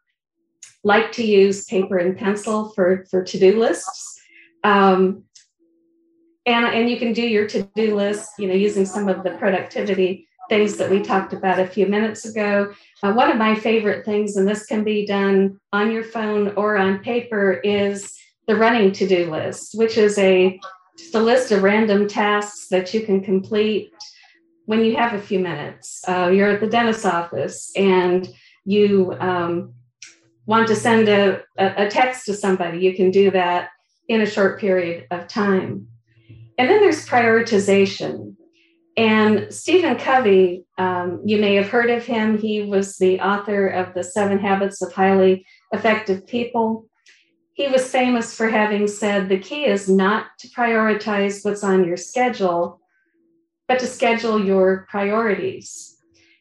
like 0.83 1.13
to 1.13 1.25
use 1.25 1.65
paper 1.67 1.99
and 1.99 2.17
pencil 2.17 2.71
for, 2.71 3.05
for 3.11 3.23
to-do 3.23 3.61
lists. 3.61 4.19
Um, 4.65 5.25
and, 6.47 6.65
and 6.65 6.91
you 6.91 6.99
can 6.99 7.13
do 7.13 7.23
your 7.23 7.47
to-do 7.47 7.95
list, 7.95 8.31
you 8.39 8.49
know, 8.49 8.55
using 8.55 8.87
some 8.87 9.09
of 9.09 9.23
the 9.23 9.33
productivity 9.33 10.27
things 10.51 10.77
that 10.77 10.91
we 10.91 11.01
talked 11.01 11.33
about 11.33 11.59
a 11.59 11.67
few 11.67 11.87
minutes 11.87 12.27
ago. 12.27 12.75
Uh, 13.03 13.13
one 13.13 13.31
of 13.31 13.39
my 13.39 13.55
favorite 13.55 14.05
things, 14.05 14.37
and 14.37 14.47
this 14.47 14.67
can 14.67 14.85
be 14.85 15.07
done 15.07 15.59
on 15.73 15.91
your 15.91 16.05
phone 16.05 16.49
or 16.57 16.77
on 16.77 16.99
paper, 16.99 17.53
is 17.65 18.19
the 18.47 18.57
running 18.57 18.93
to 18.93 19.07
do 19.07 19.31
list, 19.31 19.71
which 19.75 19.97
is 19.97 20.19
a 20.19 20.61
just 20.99 21.15
a 21.15 21.21
list 21.21 21.51
of 21.51 21.63
random 21.63 22.07
tasks 22.07 22.69
that 22.69 22.93
you 22.93 23.01
can 23.01 23.23
complete 23.23 23.91
when 24.67 24.85
you 24.85 24.97
have 24.97 25.15
a 25.15 25.23
few 25.23 25.39
minutes. 25.39 26.03
Uh, 26.07 26.29
you're 26.29 26.51
at 26.51 26.61
the 26.61 26.67
dentist's 26.67 27.07
office 27.07 27.73
and 27.77 28.29
you 28.67 29.17
um, 29.19 29.73
want 30.47 30.69
to 30.69 30.77
send 30.77 31.09
a, 31.09 31.41
a 31.57 31.89
text 31.89 32.27
to 32.27 32.35
somebody, 32.35 32.81
you 32.81 32.95
can 32.95 33.11
do 33.11 33.31
that 33.31 33.71
in 34.09 34.21
a 34.21 34.27
short 34.27 34.61
period 34.61 35.07
of 35.11 35.29
time. 35.29 35.87
And 36.59 36.69
then 36.69 36.81
there's 36.81 37.07
prioritization. 37.07 38.35
And 39.01 39.51
Stephen 39.51 39.97
Covey, 39.97 40.67
um, 40.77 41.23
you 41.25 41.41
may 41.41 41.55
have 41.55 41.71
heard 41.71 41.89
of 41.89 42.05
him. 42.05 42.37
He 42.37 42.61
was 42.61 42.99
the 42.99 43.19
author 43.19 43.67
of 43.67 43.95
The 43.95 44.05
Seven 44.05 44.39
Habits 44.39 44.83
of 44.83 44.93
Highly 44.93 45.47
Effective 45.73 46.27
People. 46.27 46.87
He 47.55 47.67
was 47.67 47.91
famous 47.91 48.37
for 48.37 48.51
having 48.51 48.87
said 48.87 49.31
the 49.31 49.39
key 49.39 49.65
is 49.65 49.89
not 49.89 50.27
to 50.41 50.49
prioritize 50.49 51.43
what's 51.47 51.65
on 51.65 51.87
your 51.87 51.97
schedule, 51.97 52.79
but 53.69 53.79
to 53.79 53.87
schedule 53.87 54.45
your 54.45 54.87
priorities. 54.91 55.97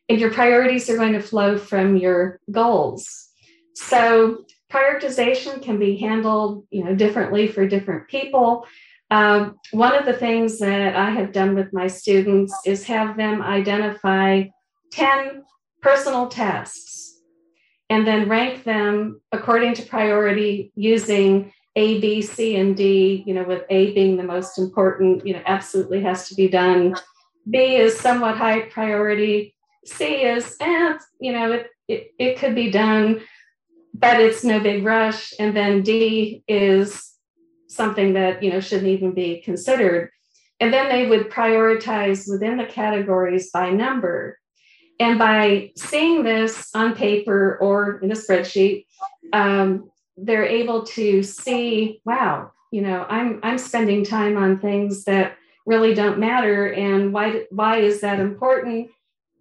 And 0.09 0.19
your 0.19 0.33
priorities 0.33 0.89
are 0.89 0.97
going 0.97 1.13
to 1.13 1.21
flow 1.21 1.57
from 1.57 1.95
your 1.95 2.41
goals. 2.51 3.29
So 3.75 4.43
prioritization 4.69 5.61
can 5.61 5.79
be 5.79 5.95
handled, 5.95 6.65
you 6.71 6.83
know, 6.83 6.93
differently 6.93 7.47
for 7.47 7.65
different 7.65 8.09
people. 8.09 8.65
Um, 9.11 9.57
one 9.71 9.95
of 9.95 10.05
the 10.05 10.13
things 10.13 10.59
that 10.59 10.95
I 10.95 11.09
have 11.11 11.31
done 11.31 11.55
with 11.55 11.73
my 11.73 11.87
students 11.87 12.55
is 12.65 12.85
have 12.85 13.17
them 13.17 13.41
identify 13.41 14.43
10 14.91 15.43
personal 15.81 16.27
tasks 16.27 17.19
and 17.89 18.05
then 18.05 18.29
rank 18.29 18.63
them 18.63 19.19
according 19.31 19.73
to 19.75 19.85
priority 19.85 20.71
using 20.75 21.51
A, 21.75 21.99
B, 21.99 22.21
C, 22.21 22.55
and 22.57 22.77
D, 22.77 23.23
you 23.25 23.33
know, 23.33 23.43
with 23.43 23.63
A 23.69 23.93
being 23.93 24.17
the 24.17 24.23
most 24.23 24.59
important, 24.59 25.25
you 25.25 25.33
know, 25.33 25.41
absolutely 25.45 26.01
has 26.01 26.29
to 26.29 26.35
be 26.35 26.47
done. 26.47 26.95
B 27.49 27.77
is 27.77 27.99
somewhat 27.99 28.37
high 28.37 28.61
priority. 28.61 29.55
C 29.85 30.21
is, 30.23 30.55
eh, 30.59 30.97
you 31.19 31.33
know, 31.33 31.51
it, 31.53 31.67
it, 31.87 32.11
it 32.19 32.37
could 32.37 32.53
be 32.53 32.69
done, 32.69 33.21
but 33.93 34.19
it's 34.19 34.43
no 34.43 34.59
big 34.59 34.83
rush. 34.83 35.33
And 35.39 35.55
then 35.55 35.81
D 35.81 36.43
is 36.47 37.11
something 37.81 38.13
that 38.13 38.43
you 38.43 38.51
know 38.51 38.61
shouldn't 38.67 38.95
even 38.95 39.11
be 39.13 39.41
considered. 39.41 40.11
And 40.59 40.73
then 40.73 40.89
they 40.89 41.07
would 41.07 41.29
prioritize 41.29 42.29
within 42.29 42.57
the 42.57 42.65
categories 42.65 43.49
by 43.51 43.67
number. 43.69 44.37
And 44.99 45.17
by 45.17 45.71
seeing 45.77 46.23
this 46.23 46.53
on 46.75 46.93
paper 46.93 47.57
or 47.61 47.99
in 48.03 48.11
a 48.11 48.15
spreadsheet 48.15 48.85
um, 49.31 49.89
they're 50.17 50.51
able 50.61 50.83
to 50.97 51.23
see 51.23 52.01
wow 52.03 52.51
you 52.71 52.81
know 52.81 53.05
i'm 53.07 53.39
i'm 53.41 53.57
spending 53.57 54.03
time 54.03 54.35
on 54.35 54.59
things 54.59 55.05
that 55.05 55.37
really 55.69 55.93
don't 55.93 56.17
matter. 56.17 56.73
And 56.73 57.13
why 57.13 57.45
why 57.51 57.77
is 57.77 58.01
that 58.01 58.19
important? 58.19 58.89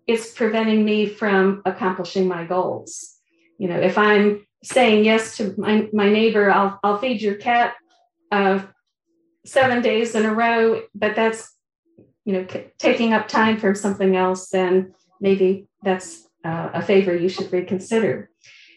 It's 0.07 0.31
preventing 0.33 0.85
me 0.85 1.07
from 1.07 1.63
accomplishing 1.65 2.29
my 2.29 2.45
goals. 2.45 3.17
You 3.59 3.69
know 3.69 3.81
if 3.91 3.97
i'm 3.99 4.47
saying 4.63 5.05
yes 5.05 5.37
to 5.37 5.55
my, 5.57 5.89
my 5.93 6.09
neighbor 6.09 6.51
I'll, 6.51 6.81
I'll 6.83 6.99
feed 6.99 7.23
your 7.23 7.37
cat 7.37 7.75
uh, 8.31 8.61
seven 9.45 9.83
days 9.83 10.15
in 10.15 10.27
a 10.27 10.35
row, 10.35 10.83
but 10.95 11.17
that's 11.17 11.55
you 12.25 12.35
know 12.35 12.47
c- 12.51 12.67
taking 12.79 13.13
up 13.13 13.29
time 13.29 13.59
from 13.59 13.75
something 13.75 14.17
else, 14.17 14.51
then 14.51 14.95
maybe 15.21 15.69
that's 15.83 16.29
uh, 16.45 16.71
a 16.75 16.83
favor 16.83 17.17
you 17.17 17.29
should 17.29 17.53
reconsider. 17.53 18.31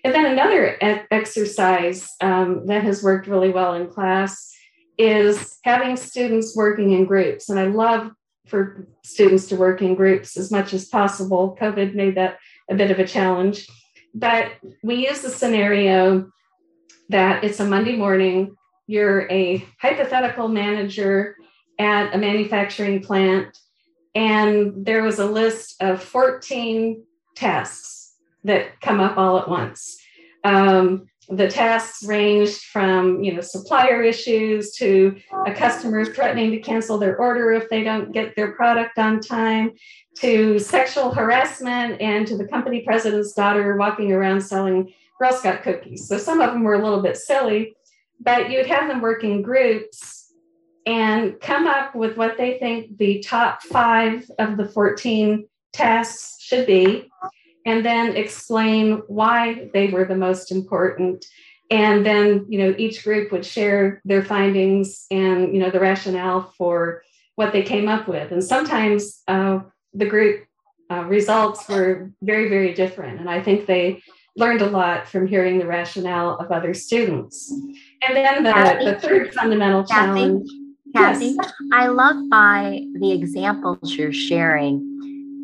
And 0.03 0.13
then 0.13 0.25
another 0.25 0.77
e- 0.81 1.05
exercise 1.11 2.09
um, 2.21 2.65
that 2.67 2.83
has 2.83 3.03
worked 3.03 3.27
really 3.27 3.49
well 3.49 3.75
in 3.75 3.87
class 3.87 4.51
is 4.97 5.59
having 5.63 5.95
students 5.95 6.55
working 6.55 6.91
in 6.91 7.05
groups. 7.05 7.49
And 7.49 7.59
I 7.59 7.65
love 7.65 8.11
for 8.47 8.87
students 9.03 9.47
to 9.47 9.55
work 9.55 9.81
in 9.81 9.95
groups 9.95 10.37
as 10.37 10.51
much 10.51 10.73
as 10.73 10.85
possible. 10.85 11.57
COVID 11.59 11.93
made 11.93 12.15
that 12.15 12.37
a 12.69 12.75
bit 12.75 12.91
of 12.91 12.99
a 12.99 13.07
challenge. 13.07 13.67
But 14.13 14.51
we 14.83 15.07
use 15.07 15.21
the 15.21 15.29
scenario 15.29 16.29
that 17.09 17.43
it's 17.43 17.59
a 17.59 17.65
Monday 17.65 17.95
morning, 17.95 18.55
you're 18.91 19.31
a 19.31 19.65
hypothetical 19.79 20.49
manager 20.49 21.37
at 21.79 22.13
a 22.13 22.17
manufacturing 22.17 23.01
plant, 23.01 23.57
and 24.13 24.85
there 24.85 25.01
was 25.01 25.19
a 25.19 25.25
list 25.25 25.81
of 25.81 26.03
14 26.03 27.01
tasks 27.35 28.15
that 28.43 28.81
come 28.81 28.99
up 28.99 29.17
all 29.17 29.39
at 29.39 29.49
once. 29.49 29.97
Um, 30.43 31.07
the 31.29 31.47
tasks 31.47 32.03
ranged 32.03 32.63
from 32.63 33.23
you 33.23 33.33
know 33.33 33.39
supplier 33.39 34.01
issues 34.03 34.73
to 34.73 35.15
a 35.47 35.53
customer 35.53 36.03
threatening 36.03 36.51
to 36.51 36.59
cancel 36.59 36.97
their 36.97 37.17
order 37.17 37.53
if 37.53 37.69
they 37.69 37.83
don't 37.83 38.11
get 38.11 38.35
their 38.35 38.51
product 38.51 38.97
on 38.97 39.21
time 39.21 39.71
to 40.17 40.59
sexual 40.59 41.13
harassment 41.13 42.01
and 42.01 42.27
to 42.27 42.35
the 42.35 42.47
company 42.47 42.81
president's 42.81 43.33
daughter 43.33 43.77
walking 43.77 44.11
around 44.11 44.41
selling 44.41 44.91
girl 45.19 45.31
scout 45.31 45.61
cookies 45.61 46.07
so 46.07 46.17
some 46.17 46.41
of 46.41 46.51
them 46.51 46.63
were 46.63 46.73
a 46.73 46.83
little 46.83 47.01
bit 47.01 47.15
silly 47.15 47.73
but 48.23 48.49
you'd 48.49 48.67
have 48.67 48.87
them 48.87 49.01
work 49.01 49.23
in 49.23 49.41
groups 49.41 50.33
and 50.85 51.39
come 51.39 51.67
up 51.67 51.95
with 51.95 52.17
what 52.17 52.37
they 52.37 52.57
think 52.57 52.97
the 52.97 53.19
top 53.19 53.61
five 53.61 54.29
of 54.39 54.57
the 54.57 54.67
14 54.67 55.47
tasks 55.73 56.41
should 56.41 56.65
be, 56.65 57.09
and 57.65 57.85
then 57.85 58.15
explain 58.15 59.01
why 59.07 59.69
they 59.73 59.87
were 59.87 60.05
the 60.05 60.15
most 60.15 60.51
important. 60.51 61.25
And 61.69 62.05
then, 62.05 62.45
you 62.49 62.59
know, 62.59 62.75
each 62.77 63.03
group 63.03 63.31
would 63.31 63.45
share 63.45 64.01
their 64.03 64.23
findings 64.23 65.05
and, 65.09 65.53
you 65.53 65.59
know, 65.59 65.69
the 65.69 65.79
rationale 65.79 66.53
for 66.57 67.03
what 67.35 67.53
they 67.53 67.63
came 67.63 67.87
up 67.87 68.07
with. 68.07 68.31
And 68.31 68.43
sometimes 68.43 69.21
uh, 69.27 69.59
the 69.93 70.05
group 70.05 70.45
uh, 70.91 71.05
results 71.05 71.69
were 71.69 72.11
very, 72.21 72.49
very 72.49 72.73
different. 72.73 73.19
And 73.19 73.29
I 73.29 73.41
think 73.41 73.67
they 73.67 74.01
learned 74.35 74.61
a 74.61 74.69
lot 74.69 75.07
from 75.07 75.27
hearing 75.27 75.59
the 75.59 75.67
rationale 75.67 76.37
of 76.37 76.51
other 76.51 76.73
students. 76.73 77.53
And 78.07 78.15
then 78.15 78.43
the, 78.43 78.91
the 78.91 78.99
third 78.99 79.33
fundamental 79.33 79.83
challenge. 79.83 80.49
Kathy, 80.95 81.35
yes. 81.37 81.51
I 81.71 81.87
love 81.87 82.29
by 82.29 82.81
the 82.99 83.11
examples 83.11 83.93
you're 83.93 84.11
sharing 84.11 84.87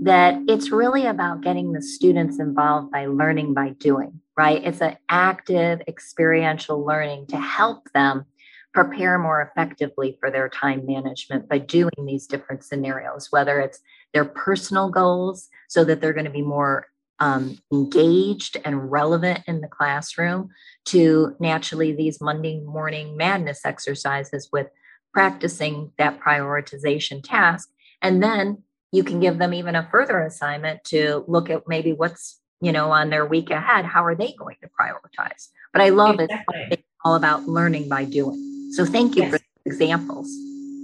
that 0.04 0.40
it's 0.48 0.72
really 0.72 1.06
about 1.06 1.42
getting 1.42 1.72
the 1.72 1.82
students 1.82 2.40
involved 2.40 2.92
by 2.92 3.06
learning 3.06 3.54
by 3.54 3.70
doing, 3.80 4.20
right? 4.36 4.64
It's 4.64 4.82
an 4.82 4.98
active 5.10 5.82
experiential 5.88 6.86
learning 6.86 7.28
to 7.28 7.38
help 7.38 7.90
them 7.94 8.26
prepare 8.74 9.18
more 9.18 9.42
effectively 9.42 10.18
for 10.20 10.30
their 10.30 10.50
time 10.50 10.86
management 10.86 11.50
by 11.50 11.58
doing 11.58 12.06
these 12.06 12.28
different 12.28 12.64
scenarios, 12.64 13.32
whether 13.32 13.60
it's 13.60 13.80
their 14.14 14.26
personal 14.26 14.90
goals 14.90 15.50
so 15.68 15.84
that 15.84 16.00
they're 16.00 16.14
going 16.14 16.26
to 16.26 16.32
be 16.32 16.42
more 16.42 16.88
um, 17.20 17.58
engaged 17.72 18.58
and 18.64 18.92
relevant 18.92 19.42
in 19.48 19.62
the 19.62 19.68
classroom 19.68 20.50
to 20.86 21.36
naturally 21.40 21.92
these 21.94 22.22
Monday 22.22 22.60
morning 22.62 23.18
madness 23.18 23.62
exercises 23.66 24.50
with 24.52 24.68
practicing 25.14 25.92
that 25.98 26.20
prioritization 26.20 27.24
task. 27.24 27.70
And 28.02 28.22
then 28.22 28.64
you 28.92 29.04
can 29.04 29.20
give 29.20 29.38
them 29.40 29.54
even 29.54 29.76
a 29.76 29.88
further 29.92 30.20
assignment 30.22 30.84
to 30.86 31.26
look 31.28 31.50
at 31.50 31.68
maybe 31.68 31.94
what's 31.94 32.40
you 32.62 32.72
know 32.72 32.92
on 32.92 33.10
their 33.10 33.26
week 33.26 33.50
ahead. 33.50 33.86
How 33.86 34.06
are 34.06 34.16
they 34.16 34.34
going 34.34 34.58
to 34.62 34.70
prioritize? 34.70 35.50
But 35.74 35.82
i 35.82 35.90
love 35.90 36.20
exactly. 36.20 36.58
it 36.58 36.74
it's 36.74 36.84
all 37.04 37.16
about 37.16 37.44
learning 37.44 37.90
by 37.90 38.06
doing. 38.06 38.72
So 38.74 38.86
thank 38.86 39.16
you 39.16 39.24
yes. 39.24 39.32
for 39.32 39.40
examples. 39.66 40.30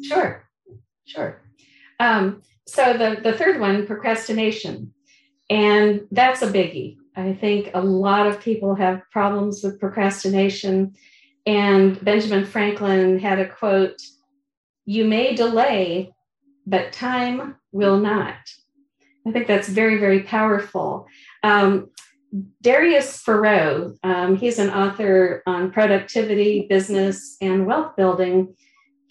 Sure. 0.03 0.47
Sure. 1.05 1.41
Um, 1.99 2.41
so 2.67 2.93
the 2.93 3.21
the 3.21 3.37
third 3.37 3.59
one 3.59 3.85
procrastination 3.85 4.93
and 5.49 6.01
that's 6.11 6.41
a 6.41 6.51
biggie. 6.51 6.97
I 7.15 7.33
think 7.33 7.69
a 7.73 7.81
lot 7.81 8.27
of 8.27 8.39
people 8.39 8.75
have 8.75 9.01
problems 9.11 9.63
with 9.63 9.79
procrastination. 9.79 10.95
And 11.45 12.03
Benjamin 12.03 12.45
Franklin 12.45 13.19
had 13.19 13.39
a 13.39 13.47
quote 13.47 14.01
You 14.85 15.05
may 15.05 15.35
delay, 15.35 16.13
but 16.65 16.93
time 16.93 17.55
will 17.71 17.99
not. 17.99 18.35
I 19.27 19.31
think 19.31 19.47
that's 19.47 19.69
very, 19.69 19.97
very 19.97 20.21
powerful. 20.21 21.07
Um, 21.43 21.89
Darius 22.61 23.21
Foroux, 23.21 23.95
um, 24.03 24.35
he's 24.35 24.57
an 24.57 24.71
author 24.71 25.43
on 25.45 25.71
productivity, 25.71 26.65
business, 26.67 27.37
and 27.41 27.67
wealth 27.67 27.95
building. 27.95 28.55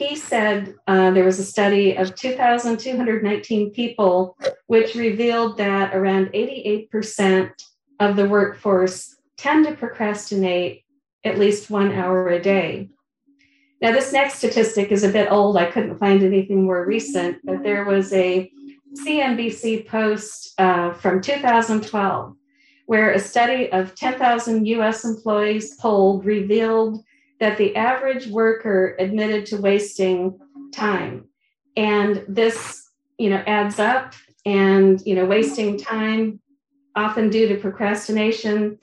He 0.08 0.16
said 0.16 0.74
uh, 0.88 1.12
there 1.12 1.24
was 1.24 1.38
a 1.38 1.44
study 1.44 1.96
of 1.96 2.16
2,219 2.16 3.70
people, 3.70 4.36
which 4.66 4.96
revealed 4.96 5.58
that 5.58 5.94
around 5.94 6.32
88% 6.32 7.50
of 8.00 8.16
the 8.16 8.28
workforce 8.28 9.16
tend 9.36 9.66
to 9.66 9.76
procrastinate 9.76 10.84
at 11.24 11.38
least 11.38 11.70
one 11.70 11.92
hour 11.92 12.28
a 12.28 12.42
day. 12.42 12.90
Now, 13.80 13.92
this 13.92 14.12
next 14.12 14.38
statistic 14.38 14.90
is 14.90 15.04
a 15.04 15.08
bit 15.08 15.30
old. 15.30 15.56
I 15.56 15.70
couldn't 15.70 15.98
find 15.98 16.22
anything 16.22 16.64
more 16.64 16.84
recent, 16.84 17.38
but 17.44 17.62
there 17.62 17.84
was 17.84 18.12
a 18.12 18.50
CNBC 19.06 19.86
post 19.86 20.54
uh, 20.58 20.94
from 20.94 21.20
2012 21.20 22.34
where 22.86 23.12
a 23.12 23.18
study 23.20 23.70
of 23.70 23.94
10,000 23.94 24.66
US 24.66 25.04
employees 25.04 25.76
polled 25.76 26.24
revealed 26.24 27.02
that 27.42 27.58
the 27.58 27.74
average 27.74 28.28
worker 28.28 28.94
admitted 29.00 29.44
to 29.44 29.56
wasting 29.56 30.38
time. 30.72 31.26
And 31.76 32.24
this, 32.28 32.88
you 33.18 33.30
know, 33.30 33.42
adds 33.48 33.80
up 33.80 34.14
and, 34.46 35.02
you 35.04 35.16
know, 35.16 35.26
wasting 35.26 35.76
time 35.76 36.38
often 36.94 37.30
due 37.30 37.48
to 37.48 37.56
procrastination 37.56 38.78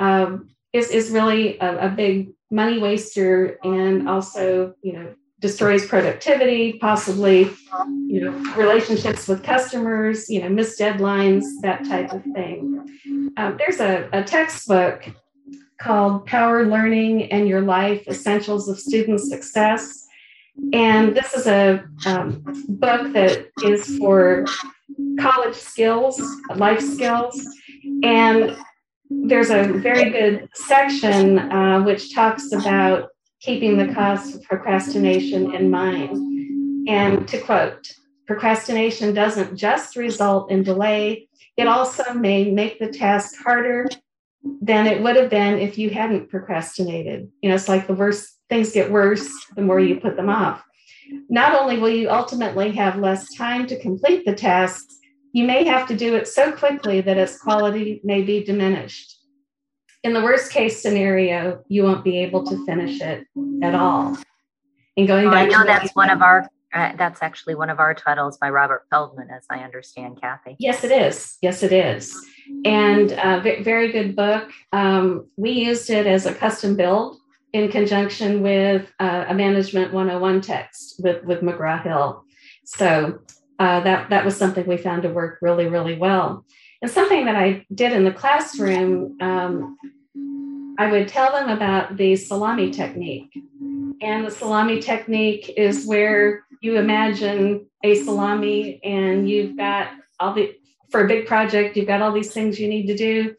um, 0.00 0.50
is, 0.74 0.90
is 0.90 1.12
really 1.12 1.58
a, 1.60 1.86
a 1.86 1.88
big 1.88 2.28
money 2.50 2.78
waster 2.78 3.58
and 3.64 4.06
also, 4.06 4.74
you 4.82 4.92
know, 4.92 5.14
destroys 5.40 5.86
productivity, 5.86 6.74
possibly, 6.74 7.50
you 8.06 8.20
know, 8.20 8.32
relationships 8.54 9.26
with 9.26 9.42
customers, 9.42 10.28
you 10.28 10.42
know, 10.42 10.50
missed 10.50 10.78
deadlines, 10.78 11.44
that 11.62 11.82
type 11.86 12.12
of 12.12 12.22
thing. 12.34 13.32
Um, 13.38 13.56
there's 13.56 13.80
a, 13.80 14.10
a 14.12 14.22
textbook 14.22 15.06
called 15.78 16.26
Power 16.26 16.64
Learning 16.64 17.30
and 17.30 17.48
Your 17.48 17.60
Life 17.60 18.06
Essentials 18.08 18.68
of 18.68 18.78
Student 18.78 19.20
Success. 19.20 20.06
And 20.72 21.16
this 21.16 21.34
is 21.34 21.46
a 21.46 21.84
um, 22.06 22.42
book 22.68 23.12
that 23.12 23.48
is 23.64 23.98
for 23.98 24.44
college 25.18 25.56
skills, 25.56 26.20
life 26.54 26.80
skills. 26.80 27.44
And 28.02 28.56
there's 29.10 29.50
a 29.50 29.64
very 29.64 30.10
good 30.10 30.48
section 30.54 31.38
uh, 31.38 31.82
which 31.82 32.14
talks 32.14 32.52
about 32.52 33.10
keeping 33.40 33.76
the 33.76 33.92
cost 33.92 34.34
of 34.34 34.42
procrastination 34.42 35.54
in 35.54 35.70
mind. 35.70 36.88
And 36.88 37.26
to 37.28 37.40
quote, 37.40 37.92
procrastination 38.26 39.12
doesn't 39.12 39.56
just 39.56 39.96
result 39.96 40.50
in 40.50 40.62
delay, 40.62 41.28
it 41.56 41.66
also 41.66 42.14
may 42.14 42.50
make 42.50 42.78
the 42.78 42.88
task 42.88 43.34
harder 43.42 43.86
than 44.60 44.86
it 44.86 45.02
would 45.02 45.16
have 45.16 45.30
been 45.30 45.58
if 45.58 45.78
you 45.78 45.90
hadn't 45.90 46.30
procrastinated. 46.30 47.30
You 47.42 47.48
know, 47.48 47.54
it's 47.54 47.68
like 47.68 47.86
the 47.86 47.94
worse 47.94 48.36
things 48.48 48.72
get 48.72 48.90
worse 48.90 49.28
the 49.56 49.62
more 49.62 49.80
you 49.80 50.00
put 50.00 50.16
them 50.16 50.28
off. 50.28 50.62
Not 51.28 51.60
only 51.60 51.78
will 51.78 51.90
you 51.90 52.10
ultimately 52.10 52.70
have 52.72 52.98
less 52.98 53.34
time 53.34 53.66
to 53.66 53.80
complete 53.80 54.24
the 54.24 54.34
task, 54.34 54.84
you 55.32 55.44
may 55.44 55.64
have 55.64 55.88
to 55.88 55.96
do 55.96 56.14
it 56.14 56.28
so 56.28 56.52
quickly 56.52 57.00
that 57.00 57.16
its 57.16 57.38
quality 57.38 58.00
may 58.04 58.22
be 58.22 58.44
diminished 58.44 59.14
in 60.04 60.12
the 60.12 60.22
worst 60.22 60.52
case 60.52 60.80
scenario, 60.80 61.64
you 61.68 61.82
won't 61.82 62.04
be 62.04 62.18
able 62.18 62.44
to 62.46 62.64
finish 62.66 63.00
it 63.00 63.26
at 63.62 63.74
all. 63.74 64.16
And 64.96 65.08
going 65.08 65.26
oh, 65.26 65.30
back, 65.30 65.46
I 65.46 65.50
know 65.50 65.64
that's 65.64 65.96
one 65.96 66.10
of 66.10 66.22
our. 66.22 66.48
Uh, 66.74 66.92
that's 66.96 67.22
actually 67.22 67.54
one 67.54 67.70
of 67.70 67.78
our 67.78 67.94
titles 67.94 68.36
by 68.36 68.50
Robert 68.50 68.84
Feldman, 68.90 69.30
as 69.30 69.46
I 69.48 69.60
understand, 69.60 70.20
Kathy. 70.20 70.56
Yes, 70.58 70.82
it 70.82 70.90
is. 70.90 71.38
Yes, 71.40 71.62
it 71.62 71.72
is. 71.72 72.12
And 72.64 73.12
uh, 73.12 73.40
very 73.40 73.92
good 73.92 74.16
book. 74.16 74.50
Um, 74.72 75.28
we 75.36 75.52
used 75.52 75.88
it 75.88 76.06
as 76.06 76.26
a 76.26 76.34
custom 76.34 76.74
build 76.76 77.18
in 77.52 77.70
conjunction 77.70 78.42
with 78.42 78.92
uh, 78.98 79.26
a 79.28 79.34
Management 79.34 79.92
101 79.92 80.40
text 80.40 80.96
with, 80.98 81.22
with 81.24 81.42
McGraw 81.42 81.80
Hill. 81.80 82.24
So 82.64 83.20
uh, 83.60 83.80
that, 83.80 84.10
that 84.10 84.24
was 84.24 84.36
something 84.36 84.66
we 84.66 84.76
found 84.76 85.04
to 85.04 85.10
work 85.10 85.38
really, 85.40 85.66
really 85.66 85.96
well. 85.96 86.44
And 86.82 86.90
something 86.90 87.24
that 87.26 87.36
I 87.36 87.64
did 87.72 87.92
in 87.92 88.04
the 88.04 88.12
classroom, 88.12 89.16
um, 89.20 89.78
I 90.76 90.90
would 90.90 91.06
tell 91.06 91.30
them 91.30 91.48
about 91.48 91.96
the 91.96 92.16
salami 92.16 92.72
technique. 92.72 93.30
And 94.00 94.26
the 94.26 94.30
salami 94.30 94.80
technique 94.80 95.52
is 95.56 95.86
where 95.86 96.44
you 96.60 96.76
imagine 96.76 97.66
a 97.82 97.94
salami 97.96 98.80
and 98.82 99.28
you've 99.28 99.56
got 99.56 99.90
all 100.18 100.34
the, 100.34 100.54
for 100.90 101.04
a 101.04 101.08
big 101.08 101.26
project, 101.26 101.76
you've 101.76 101.86
got 101.86 102.02
all 102.02 102.12
these 102.12 102.32
things 102.32 102.58
you 102.58 102.68
need 102.68 102.86
to 102.86 102.96
do. 102.96 103.34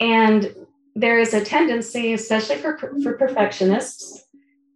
And 0.00 0.54
there 0.94 1.18
is 1.18 1.34
a 1.34 1.44
tendency, 1.44 2.12
especially 2.12 2.56
for, 2.56 2.78
for 3.02 3.16
perfectionists, 3.16 4.24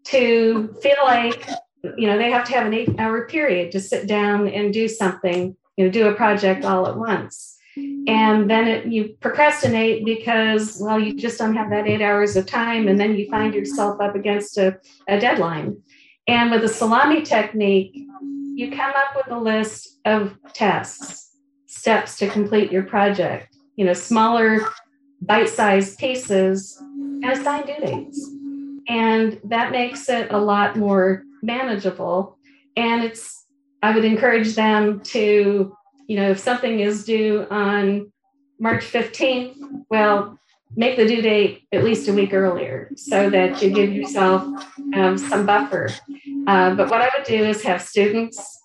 to 0.04 0.74
feel 0.82 0.96
like, 1.04 1.48
you 1.96 2.06
know, 2.06 2.18
they 2.18 2.30
have 2.30 2.46
to 2.46 2.52
have 2.52 2.66
an 2.66 2.74
eight 2.74 2.90
hour 2.98 3.26
period 3.26 3.72
to 3.72 3.80
sit 3.80 4.06
down 4.06 4.48
and 4.48 4.72
do 4.72 4.86
something, 4.86 5.56
you 5.76 5.84
know, 5.84 5.90
do 5.90 6.08
a 6.08 6.14
project 6.14 6.64
all 6.64 6.86
at 6.86 6.96
once 6.96 7.53
and 7.76 8.50
then 8.50 8.68
it, 8.68 8.86
you 8.86 9.16
procrastinate 9.20 10.04
because 10.04 10.78
well 10.80 10.98
you 10.98 11.14
just 11.14 11.38
don't 11.38 11.54
have 11.54 11.70
that 11.70 11.86
eight 11.86 12.02
hours 12.02 12.36
of 12.36 12.46
time 12.46 12.88
and 12.88 12.98
then 12.98 13.16
you 13.16 13.28
find 13.30 13.54
yourself 13.54 14.00
up 14.00 14.14
against 14.14 14.58
a, 14.58 14.78
a 15.08 15.18
deadline. 15.18 15.76
And 16.26 16.50
with 16.50 16.62
the 16.62 16.68
salami 16.68 17.22
technique 17.22 17.96
you 18.54 18.70
come 18.70 18.92
up 18.96 19.16
with 19.16 19.30
a 19.30 19.38
list 19.38 20.00
of 20.04 20.36
tasks 20.52 21.36
steps 21.66 22.16
to 22.18 22.28
complete 22.28 22.70
your 22.70 22.84
project 22.84 23.56
you 23.76 23.84
know 23.84 23.92
smaller 23.92 24.60
bite-sized 25.22 25.98
pieces 25.98 26.76
and 26.80 27.24
assign 27.24 27.66
due 27.66 27.74
dates 27.80 28.30
and 28.88 29.40
that 29.44 29.70
makes 29.70 30.08
it 30.08 30.30
a 30.30 30.38
lot 30.38 30.76
more 30.76 31.24
manageable. 31.42 32.38
And 32.76 33.04
it's 33.04 33.46
i 33.82 33.94
would 33.94 34.04
encourage 34.04 34.54
them 34.54 35.00
to 35.00 35.76
you 36.06 36.16
know, 36.16 36.30
if 36.30 36.38
something 36.38 36.80
is 36.80 37.04
due 37.04 37.46
on 37.50 38.12
March 38.58 38.84
15th, 38.84 39.56
well, 39.90 40.38
make 40.76 40.96
the 40.96 41.06
due 41.06 41.22
date 41.22 41.62
at 41.72 41.84
least 41.84 42.08
a 42.08 42.12
week 42.12 42.32
earlier 42.32 42.90
so 42.96 43.30
that 43.30 43.62
you 43.62 43.70
give 43.70 43.92
yourself 43.92 44.42
um, 44.94 45.16
some 45.16 45.46
buffer. 45.46 45.88
Uh, 46.46 46.74
but 46.74 46.90
what 46.90 47.00
I 47.00 47.10
would 47.16 47.26
do 47.26 47.36
is 47.44 47.62
have 47.62 47.80
students 47.82 48.62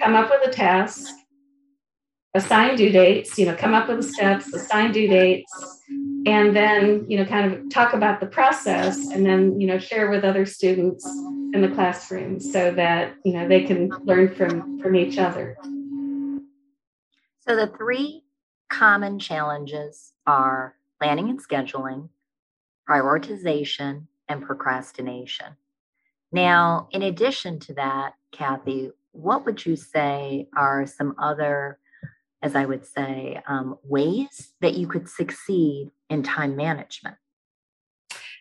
come 0.00 0.14
up 0.14 0.30
with 0.30 0.48
a 0.48 0.52
task, 0.52 1.08
assign 2.34 2.76
due 2.76 2.90
dates, 2.90 3.38
you 3.38 3.46
know, 3.46 3.54
come 3.54 3.74
up 3.74 3.88
with 3.88 3.98
the 3.98 4.02
steps, 4.02 4.52
assign 4.52 4.92
due 4.92 5.08
dates, 5.08 5.52
and 6.26 6.54
then, 6.54 7.06
you 7.08 7.16
know, 7.16 7.24
kind 7.24 7.52
of 7.52 7.70
talk 7.70 7.92
about 7.92 8.20
the 8.20 8.26
process 8.26 9.10
and 9.10 9.24
then, 9.24 9.60
you 9.60 9.66
know, 9.66 9.78
share 9.78 10.10
with 10.10 10.24
other 10.24 10.44
students 10.44 11.06
in 11.54 11.60
the 11.62 11.68
classroom 11.68 12.40
so 12.40 12.72
that, 12.72 13.14
you 13.24 13.32
know, 13.32 13.46
they 13.46 13.62
can 13.62 13.88
learn 14.04 14.34
from 14.34 14.80
from 14.80 14.96
each 14.96 15.18
other. 15.18 15.56
So 17.48 17.54
the 17.54 17.68
three 17.68 18.24
common 18.68 19.20
challenges 19.20 20.12
are 20.26 20.74
planning 21.00 21.30
and 21.30 21.40
scheduling, 21.40 22.08
prioritization, 22.88 24.06
and 24.28 24.42
procrastination. 24.42 25.56
Now, 26.32 26.88
in 26.90 27.02
addition 27.02 27.60
to 27.60 27.74
that, 27.74 28.14
Kathy, 28.32 28.90
what 29.12 29.46
would 29.46 29.64
you 29.64 29.76
say 29.76 30.48
are 30.56 30.86
some 30.86 31.14
other, 31.18 31.78
as 32.42 32.56
I 32.56 32.64
would 32.64 32.84
say, 32.84 33.40
um, 33.46 33.78
ways 33.84 34.52
that 34.60 34.74
you 34.74 34.88
could 34.88 35.08
succeed 35.08 35.90
in 36.10 36.24
time 36.24 36.56
management? 36.56 37.16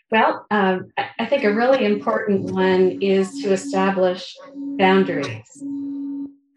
Well, 0.09 0.47
um, 0.49 0.91
I 1.19 1.25
think 1.27 1.43
a 1.43 1.53
really 1.53 1.85
important 1.85 2.51
one 2.51 2.99
is 3.01 3.41
to 3.43 3.53
establish 3.53 4.35
boundaries 4.77 5.63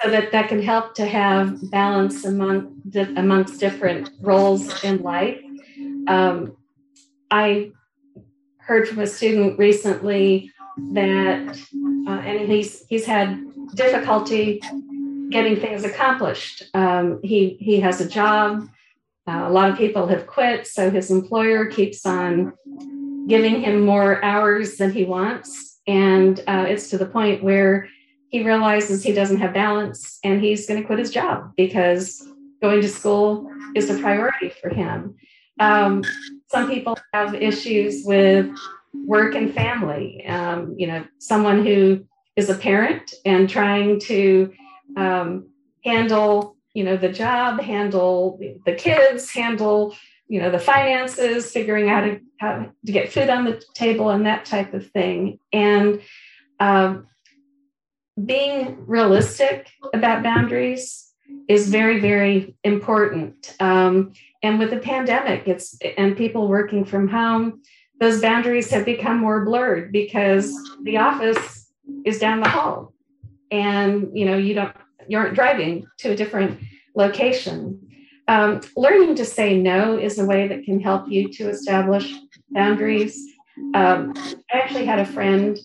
so 0.03 0.11
that 0.11 0.31
that 0.33 0.49
can 0.49 0.63
help 0.63 0.95
to 0.95 1.07
have 1.07 1.71
balance 1.71 2.25
among 2.25 2.81
amongst 3.17 3.61
different 3.61 4.11
roles 4.21 4.85
in 4.85 5.03
life. 5.03 5.41
Um, 6.07 6.57
I 7.31 7.73
heard 8.59 8.89
from 8.89 9.01
a 9.01 9.07
student 9.07 9.59
recently 9.59 10.53
that, 10.93 11.59
uh, 12.07 12.11
and 12.11 12.51
he's 12.51 12.87
he's 12.87 13.07
had 13.07 13.45
difficulty 13.75 14.63
getting 15.31 15.57
things 15.57 15.85
accomplished. 15.85 16.65
Um, 16.75 17.21
he 17.23 17.57
he 17.61 17.81
has 17.81 18.01
a 18.01 18.09
job. 18.09 18.69
Uh, 19.27 19.45
a 19.47 19.51
lot 19.51 19.69
of 19.69 19.77
people 19.77 20.07
have 20.07 20.27
quit, 20.27 20.67
so 20.67 20.91
his 20.91 21.11
employer 21.11 21.67
keeps 21.67 22.07
on 22.07 22.55
giving 23.27 23.61
him 23.61 23.85
more 23.85 24.25
hours 24.25 24.77
than 24.77 24.93
he 24.93 25.05
wants, 25.05 25.81
and 25.87 26.41
uh, 26.47 26.65
it's 26.69 26.89
to 26.91 26.99
the 26.99 27.05
point 27.05 27.43
where 27.43 27.89
he 28.29 28.43
realizes 28.43 29.03
he 29.03 29.13
doesn't 29.13 29.39
have 29.39 29.55
balance 29.55 30.19
and 30.23 30.43
he's 30.43 30.67
going 30.67 30.81
to 30.81 30.87
quit 30.87 30.99
his 30.99 31.11
job 31.11 31.53
because 31.57 32.27
going 32.61 32.81
to 32.83 32.89
school 32.89 33.51
is 33.75 33.89
a 33.91 33.99
priority 33.99 34.51
for 34.61 34.69
him. 34.69 35.15
Um, 35.61 36.05
some 36.49 36.69
people 36.69 36.97
have 37.13 37.35
issues 37.35 38.05
with 38.05 38.51
work 39.07 39.35
and 39.35 39.53
family. 39.53 40.25
Um, 40.27 40.75
you 40.77 40.87
know, 40.87 41.05
someone 41.19 41.65
who 41.65 42.05
is 42.37 42.49
a 42.51 42.55
parent 42.55 43.15
and 43.25 43.49
trying 43.49 43.99
to 44.01 44.53
um, 44.97 45.49
handle 45.85 46.57
you 46.75 46.85
know 46.85 46.97
the 46.97 47.09
job 47.09 47.61
handle 47.61 48.39
the 48.65 48.75
kids 48.75 49.31
handle 49.31 49.97
you 50.29 50.41
know 50.41 50.51
the 50.51 50.59
finances 50.59 51.51
figuring 51.51 51.89
out 51.89 52.19
how 52.39 52.53
to, 52.53 52.73
get 52.85 53.13
food 53.13 53.29
on 53.29 53.45
the 53.45 53.61
table 53.75 54.11
and 54.11 54.27
that 54.27 54.45
type 54.45 54.75
of 54.75 54.89
thing 54.91 55.39
and 55.53 56.01
um, 56.61 57.07
being 58.25 58.85
realistic 58.87 59.71
about 59.95 60.23
boundaries 60.23 61.13
is 61.49 61.69
very 61.69 62.01
very 62.01 62.57
important 62.65 63.55
um, 63.61 64.13
and 64.43 64.59
with 64.59 64.71
the 64.71 64.79
pandemic 64.79 65.47
it's 65.47 65.79
and 65.97 66.17
people 66.17 66.49
working 66.49 66.85
from 66.85 67.09
home 67.09 67.61
those 68.01 68.21
boundaries 68.21 68.71
have 68.71 68.85
become 68.85 69.19
more 69.19 69.45
blurred 69.45 69.93
because 69.93 70.55
the 70.85 70.97
office 70.97 71.71
is 72.05 72.19
down 72.19 72.41
the 72.41 72.49
hall 72.49 72.93
and 73.51 74.09
you 74.17 74.25
know 74.25 74.37
you 74.37 74.55
don't 74.55 74.75
you 75.09 75.19
aren't 75.19 75.35
driving 75.35 75.87
to 75.99 76.11
a 76.11 76.17
different 76.17 76.61
location. 76.95 77.81
Um, 78.29 78.61
learning 78.77 79.15
to 79.17 79.25
say 79.25 79.57
no 79.57 79.99
is 79.99 80.19
a 80.19 80.27
way 80.27 80.49
that 80.49 80.65
can 80.65 80.81
help 80.81 81.09
you 81.09 81.33
to 81.33 81.49
establish 81.49 82.13
boundaries. 82.51 83.19
Um, 83.75 84.13
I 84.53 84.59
actually 84.59 84.85
had 84.85 84.99
a 84.99 85.07
friend, 85.07 85.59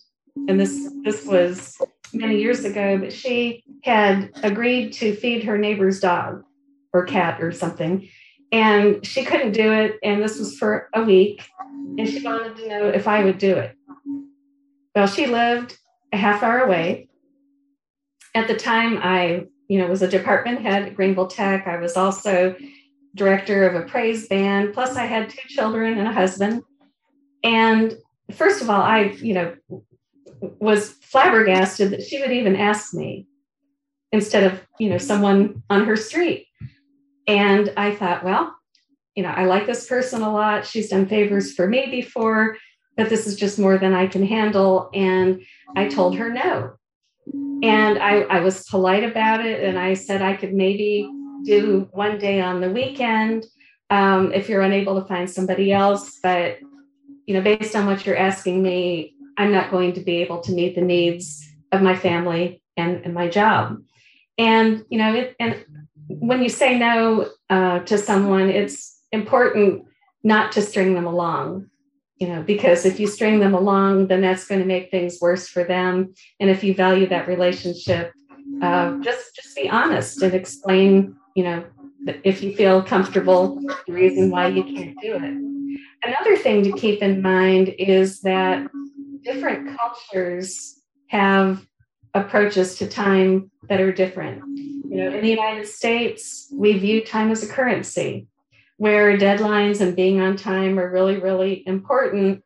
and 0.47 0.59
this 0.59 0.89
this 1.03 1.25
was 1.25 1.77
many 2.13 2.39
years 2.39 2.59
mm-hmm. 2.59 2.71
ago, 2.71 2.97
but 2.97 3.13
she 3.13 3.63
had 3.83 4.31
agreed 4.43 4.93
to 4.93 5.15
feed 5.15 5.43
her 5.43 5.57
neighbor's 5.57 5.99
dog 5.99 6.43
or 6.93 7.05
cat 7.05 7.41
or 7.41 7.51
something, 7.51 8.07
and 8.51 9.05
she 9.05 9.23
couldn't 9.23 9.51
do 9.51 9.71
it. 9.71 9.97
And 10.03 10.21
this 10.21 10.37
was 10.37 10.57
for 10.57 10.89
a 10.93 11.03
week, 11.03 11.47
and 11.97 12.07
she 12.07 12.21
wanted 12.21 12.57
to 12.57 12.67
know 12.67 12.87
if 12.87 13.07
I 13.07 13.23
would 13.23 13.37
do 13.37 13.55
it. 13.55 13.75
Well, 14.95 15.07
she 15.07 15.25
lived 15.25 15.77
a 16.11 16.17
half 16.17 16.43
hour 16.43 16.59
away. 16.59 17.09
At 18.35 18.47
the 18.47 18.55
time, 18.55 18.99
I 19.01 19.47
you 19.67 19.79
know, 19.79 19.87
was 19.87 20.01
a 20.01 20.07
department 20.07 20.61
head 20.61 20.83
at 20.83 20.95
Greenville 20.95 21.27
Tech. 21.27 21.67
I 21.67 21.77
was 21.77 21.97
also 21.97 22.55
director 23.15 23.67
of 23.67 23.75
a 23.75 23.85
praise 23.87 24.27
band. 24.27 24.73
Plus, 24.73 24.95
I 24.95 25.05
had 25.05 25.29
two 25.29 25.47
children 25.47 25.97
and 25.97 26.07
a 26.07 26.11
husband. 26.11 26.63
And 27.43 27.97
first 28.31 28.61
of 28.61 28.69
all, 28.69 28.81
I, 28.81 29.15
you 29.21 29.33
know, 29.33 29.55
was 30.59 30.89
flabbergasted 30.89 31.91
that 31.91 32.03
she 32.03 32.19
would 32.21 32.31
even 32.31 32.55
ask 32.55 32.93
me 32.93 33.27
instead 34.11 34.43
of, 34.43 34.61
you 34.79 34.89
know, 34.89 34.97
someone 34.97 35.63
on 35.69 35.85
her 35.85 35.95
street. 35.95 36.47
And 37.27 37.71
I 37.77 37.95
thought, 37.95 38.23
well, 38.23 38.55
you 39.15 39.23
know, 39.23 39.29
I 39.29 39.45
like 39.45 39.65
this 39.65 39.87
person 39.87 40.21
a 40.21 40.31
lot. 40.31 40.65
She's 40.65 40.89
done 40.89 41.07
favors 41.07 41.53
for 41.53 41.67
me 41.67 41.87
before, 41.89 42.57
but 42.97 43.09
this 43.09 43.27
is 43.27 43.35
just 43.35 43.59
more 43.59 43.77
than 43.77 43.93
I 43.93 44.07
can 44.07 44.25
handle. 44.25 44.89
And 44.93 45.41
I 45.75 45.87
told 45.87 46.17
her 46.17 46.29
no. 46.29 46.73
And 47.63 47.97
I, 47.99 48.21
I 48.21 48.39
was 48.41 48.65
polite 48.65 49.03
about 49.03 49.45
it. 49.45 49.63
And 49.63 49.79
I 49.79 49.93
said 49.93 50.21
I 50.21 50.35
could 50.35 50.53
maybe 50.53 51.09
do 51.45 51.87
one 51.91 52.17
day 52.17 52.41
on 52.41 52.59
the 52.59 52.69
weekend 52.69 53.45
um, 53.89 54.33
if 54.33 54.49
you're 54.49 54.61
unable 54.61 54.99
to 54.99 55.07
find 55.07 55.29
somebody 55.29 55.71
else. 55.71 56.19
But, 56.21 56.57
you 57.25 57.33
know, 57.33 57.41
based 57.41 57.75
on 57.75 57.85
what 57.85 58.05
you're 58.05 58.17
asking 58.17 58.61
me, 58.61 59.15
I'm 59.37 59.51
not 59.51 59.71
going 59.71 59.93
to 59.93 60.01
be 60.01 60.17
able 60.17 60.41
to 60.41 60.51
meet 60.51 60.75
the 60.75 60.81
needs 60.81 61.47
of 61.71 61.81
my 61.81 61.95
family 61.95 62.61
and, 62.77 63.03
and 63.03 63.13
my 63.13 63.27
job. 63.27 63.81
And, 64.37 64.83
you 64.89 64.97
know, 64.97 65.13
it, 65.13 65.35
and 65.39 65.63
when 66.07 66.41
you 66.41 66.49
say 66.49 66.77
no 66.77 67.29
uh, 67.49 67.79
to 67.79 67.97
someone, 67.97 68.49
it's 68.49 69.01
important 69.11 69.85
not 70.23 70.51
to 70.53 70.61
string 70.61 70.93
them 70.95 71.05
along 71.05 71.69
you 72.17 72.27
know 72.27 72.41
because 72.41 72.85
if 72.85 72.99
you 72.99 73.07
string 73.07 73.39
them 73.39 73.53
along 73.53 74.07
then 74.07 74.21
that's 74.21 74.47
going 74.47 74.61
to 74.61 74.65
make 74.65 74.89
things 74.89 75.17
worse 75.19 75.47
for 75.47 75.63
them 75.63 76.13
and 76.39 76.49
if 76.49 76.63
you 76.63 76.73
value 76.73 77.07
that 77.07 77.27
relationship 77.27 78.13
uh, 78.61 78.97
just 78.99 79.35
just 79.35 79.55
be 79.55 79.69
honest 79.69 80.21
and 80.21 80.33
explain 80.33 81.15
you 81.35 81.43
know 81.43 81.65
if 82.23 82.41
you 82.43 82.55
feel 82.55 82.81
comfortable 82.81 83.59
the 83.87 83.93
reason 83.93 84.29
why 84.29 84.47
you 84.47 84.63
can't 84.63 84.97
do 85.01 85.15
it 85.15 85.35
another 86.09 86.37
thing 86.37 86.63
to 86.63 86.71
keep 86.73 87.01
in 87.01 87.21
mind 87.21 87.69
is 87.77 88.21
that 88.21 88.65
different 89.23 89.77
cultures 89.77 90.79
have 91.07 91.65
approaches 92.13 92.75
to 92.75 92.87
time 92.87 93.49
that 93.69 93.81
are 93.81 93.91
different 93.91 94.43
you 94.57 94.97
know 94.97 95.11
in 95.11 95.21
the 95.21 95.29
united 95.29 95.67
states 95.67 96.47
we 96.53 96.77
view 96.77 97.03
time 97.03 97.31
as 97.31 97.43
a 97.43 97.47
currency 97.47 98.27
where 98.83 99.17
deadlines 99.17 99.81
and 99.81 99.95
being 99.95 100.19
on 100.19 100.35
time 100.35 100.79
are 100.79 100.91
really, 100.91 101.17
really 101.17 101.63
important. 101.65 102.43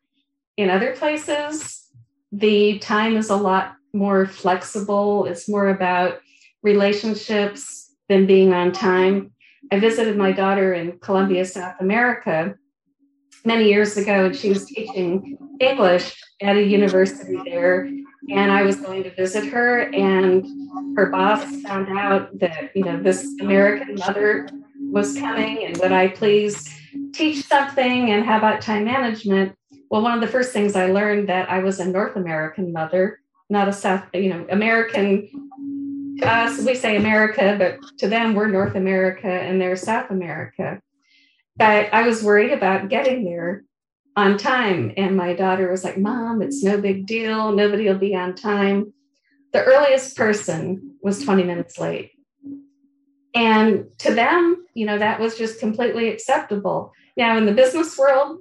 In 0.58 0.70
other 0.70 0.96
places, 0.96 1.90
the 2.32 2.80
time 2.80 3.16
is 3.18 3.30
a 3.30 3.36
lot 3.36 3.76
more 3.94 4.26
flexible. 4.26 5.26
It's 5.26 5.48
more 5.48 5.70
about 5.70 6.20
relationships 6.64 7.96
than 8.10 8.28
being 8.28 8.54
on 8.54 8.72
time. 8.72 9.32
I 9.72 9.80
visited 9.80 10.18
my 10.18 10.32
daughter 10.32 10.74
in 10.74 11.00
Colombia, 11.00 11.46
South 11.46 11.76
America, 11.80 12.56
many 13.48 13.70
years 13.70 13.98
ago, 13.98 14.26
and 14.26 14.36
she 14.36 14.50
was 14.50 14.66
teaching 14.66 15.38
English 15.60 16.22
at 16.42 16.56
a 16.56 16.64
university 16.64 17.40
there. 17.46 17.90
And 18.30 18.52
I 18.52 18.62
was 18.62 18.76
going 18.76 19.04
to 19.04 19.16
visit 19.16 19.46
her, 19.46 19.84
and 19.94 20.46
her 20.98 21.10
boss 21.10 21.44
found 21.62 21.98
out 21.98 22.38
that, 22.40 22.76
you 22.76 22.84
know, 22.84 23.02
this 23.02 23.26
American 23.40 23.96
mother 23.96 24.50
was 24.92 25.18
coming 25.18 25.66
and 25.66 25.78
would 25.78 25.92
I 25.92 26.08
please 26.08 26.68
teach 27.14 27.46
something 27.46 28.12
and 28.12 28.26
how 28.26 28.38
about 28.38 28.62
time 28.62 28.86
management? 28.86 29.56
Well, 29.90 30.02
one 30.02 30.14
of 30.14 30.22
the 30.22 30.28
first 30.28 30.54
things 30.54 30.76
I 30.76 30.88
learned 30.88 31.30
that 31.30 31.50
I 31.50 31.60
was 31.60 31.80
a 31.80 31.86
North 31.86 32.16
American 32.16 32.74
mother, 32.74 33.22
not 33.50 33.68
a 33.68 33.74
South, 33.74 34.04
you 34.14 34.30
know, 34.30 34.46
American. 34.50 35.30
Us, 36.24 36.66
we 36.66 36.74
say 36.74 36.96
America, 36.96 37.56
but 37.60 37.78
to 38.00 38.08
them, 38.08 38.34
we're 38.34 38.48
North 38.48 38.76
America 38.76 39.28
and 39.28 39.62
they're 39.62 39.76
South 39.76 40.10
America. 40.10 40.82
But 41.58 41.94
I 41.94 42.04
was 42.04 42.24
worried 42.24 42.52
about 42.52 42.90
getting 42.90 43.26
there 43.26 43.64
on 44.16 44.38
time. 44.38 44.94
And 44.98 45.18
my 45.18 45.34
daughter 45.34 45.70
was 45.70 45.84
like, 45.84 45.98
Mom, 45.98 46.42
it's 46.42 46.64
no 46.64 46.80
big 46.80 47.06
deal. 47.06 47.52
Nobody 47.52 47.88
will 47.88 47.98
be 47.98 48.16
on 48.16 48.36
time. 48.36 48.94
The 49.54 49.64
earliest 49.64 50.16
person 50.16 50.96
was 51.02 51.24
20 51.24 51.44
minutes 51.44 51.80
late. 51.80 52.12
And 53.34 53.86
to 54.00 54.14
them, 54.14 54.66
you 54.74 54.86
know, 54.86 54.98
that 54.98 55.20
was 55.20 55.38
just 55.38 55.60
completely 55.60 56.10
acceptable. 56.10 56.94
Now, 57.16 57.38
in 57.38 57.46
the 57.46 57.54
business 57.54 57.98
world, 57.98 58.40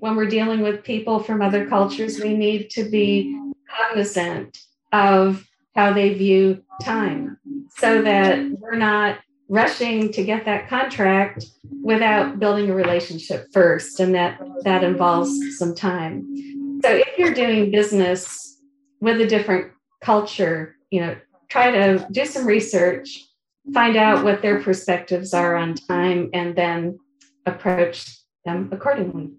when 0.00 0.16
we're 0.16 0.26
dealing 0.26 0.60
with 0.60 0.84
people 0.84 1.20
from 1.20 1.42
other 1.42 1.66
cultures, 1.66 2.20
we 2.20 2.34
need 2.34 2.70
to 2.70 2.84
be 2.84 3.38
cognizant 3.68 4.58
of 4.92 5.46
how 5.74 5.92
they 5.92 6.14
view 6.14 6.62
time 6.82 7.38
so 7.76 8.02
that 8.02 8.38
we're 8.58 8.76
not 8.76 9.18
rushing 9.52 10.10
to 10.12 10.24
get 10.24 10.44
that 10.44 10.68
contract 10.68 11.44
without 11.82 12.38
building 12.38 12.70
a 12.70 12.74
relationship 12.74 13.46
first 13.52 14.00
and 14.00 14.14
that 14.14 14.40
that 14.64 14.82
involves 14.82 15.30
some 15.58 15.74
time 15.74 16.80
so 16.82 16.90
if 16.90 17.18
you're 17.18 17.34
doing 17.34 17.70
business 17.70 18.58
with 19.00 19.20
a 19.20 19.26
different 19.26 19.70
culture 20.00 20.76
you 20.90 21.00
know 21.00 21.14
try 21.48 21.70
to 21.70 22.06
do 22.10 22.24
some 22.24 22.46
research 22.46 23.26
find 23.72 23.96
out 23.96 24.24
what 24.24 24.42
their 24.42 24.60
perspectives 24.60 25.32
are 25.32 25.56
on 25.56 25.74
time 25.74 26.30
and 26.32 26.56
then 26.56 26.98
approach 27.46 28.18
them 28.44 28.68
accordingly. 28.72 29.30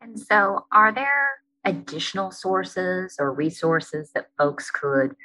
And 0.00 0.18
so, 0.18 0.66
are 0.72 0.92
there 0.92 1.30
additional 1.64 2.30
sources 2.30 3.16
or 3.18 3.32
resources 3.32 4.10
that 4.14 4.28
folks 4.38 4.70
could 4.70 5.16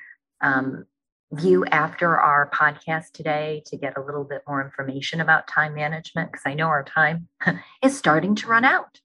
um, 0.41 0.85
view 1.34 1.65
after 1.65 2.19
our 2.19 2.50
podcast 2.54 3.12
today 3.13 3.63
to 3.65 3.78
get 3.78 3.98
a 3.98 4.02
little 4.02 4.24
bit 4.24 4.41
more 4.48 4.63
information 4.63 5.22
about 5.22 5.48
time 5.48 5.74
management? 5.74 6.32
Because 6.32 6.43
I 6.46 6.54
know 6.54 6.67
our 6.67 6.84
time 6.84 7.28
is 7.84 7.98
starting 7.98 8.36
to 8.36 8.48
run 8.48 8.65
out. 8.65 9.00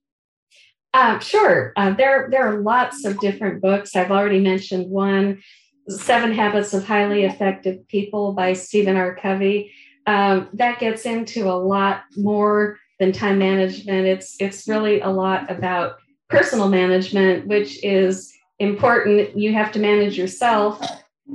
Uh, 0.95 1.19
sure. 1.19 1.73
Uh, 1.77 1.93
there, 1.93 2.29
there 2.31 2.47
are 2.47 2.61
lots 2.61 3.05
of 3.05 3.21
different 3.21 3.61
books. 3.61 3.95
I've 3.95 4.11
already 4.11 4.41
mentioned 4.41 4.91
one 4.91 5.43
Seven 5.89 6.33
Habits 6.33 6.75
of 6.75 6.85
Highly 6.85 7.25
Effective 7.25 7.87
People 7.89 8.33
by 8.33 8.53
Stephen 8.53 8.97
R. 8.97 9.17
Covey. 9.17 9.73
Um, 10.07 10.49
that 10.55 10.79
gets 10.79 11.07
into 11.07 11.49
a 11.49 11.57
lot 11.57 12.03
more 12.17 12.79
than 12.99 13.13
time 13.13 13.39
management. 13.39 14.07
It's 14.07 14.37
it's 14.41 14.67
really 14.67 15.01
a 15.01 15.09
lot 15.09 15.51
about 15.51 15.97
personal 16.29 16.69
management, 16.69 17.47
which 17.47 17.83
is 17.85 18.33
important. 18.59 19.37
You 19.37 19.53
have 19.55 19.73
to 19.73 19.79
manage 19.79 20.19
yourself 20.19 20.81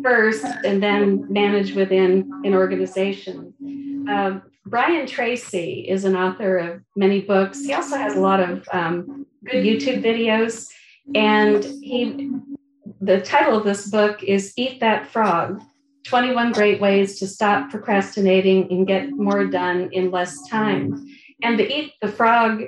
first, 0.02 0.44
and 0.66 0.82
then 0.82 1.32
manage 1.32 1.74
within 1.74 2.30
an 2.44 2.54
organization. 2.54 3.54
Uh, 4.10 4.40
Brian 4.66 5.06
Tracy 5.06 5.86
is 5.88 6.06
an 6.06 6.16
author 6.16 6.58
of 6.58 6.82
many 6.96 7.22
books. 7.22 7.64
He 7.66 7.74
also 7.74 7.98
has 7.98 8.16
a 8.16 8.20
lot 8.20 8.40
of 8.40 8.68
um, 8.72 9.26
good 9.44 9.64
YouTube 9.64 10.04
videos, 10.04 10.70
and 11.14 11.64
he 11.64 12.32
the 13.02 13.20
title 13.20 13.58
of 13.58 13.66
this 13.66 13.90
book 13.90 14.24
is 14.24 14.54
Eat 14.56 14.80
That 14.80 15.08
Frog 15.08 15.62
21 16.06 16.54
Great 16.54 16.80
Ways 16.80 17.20
to 17.20 17.28
Stop 17.28 17.70
Procrastinating 17.70 18.72
and 18.72 18.88
Get 18.88 19.12
More 19.12 19.46
Done 19.46 19.90
in 19.92 20.10
Less 20.10 20.48
Time. 20.48 21.06
And 21.42 21.60
the 21.60 21.70
Eat 21.70 21.94
the 22.02 22.08
Frog 22.08 22.64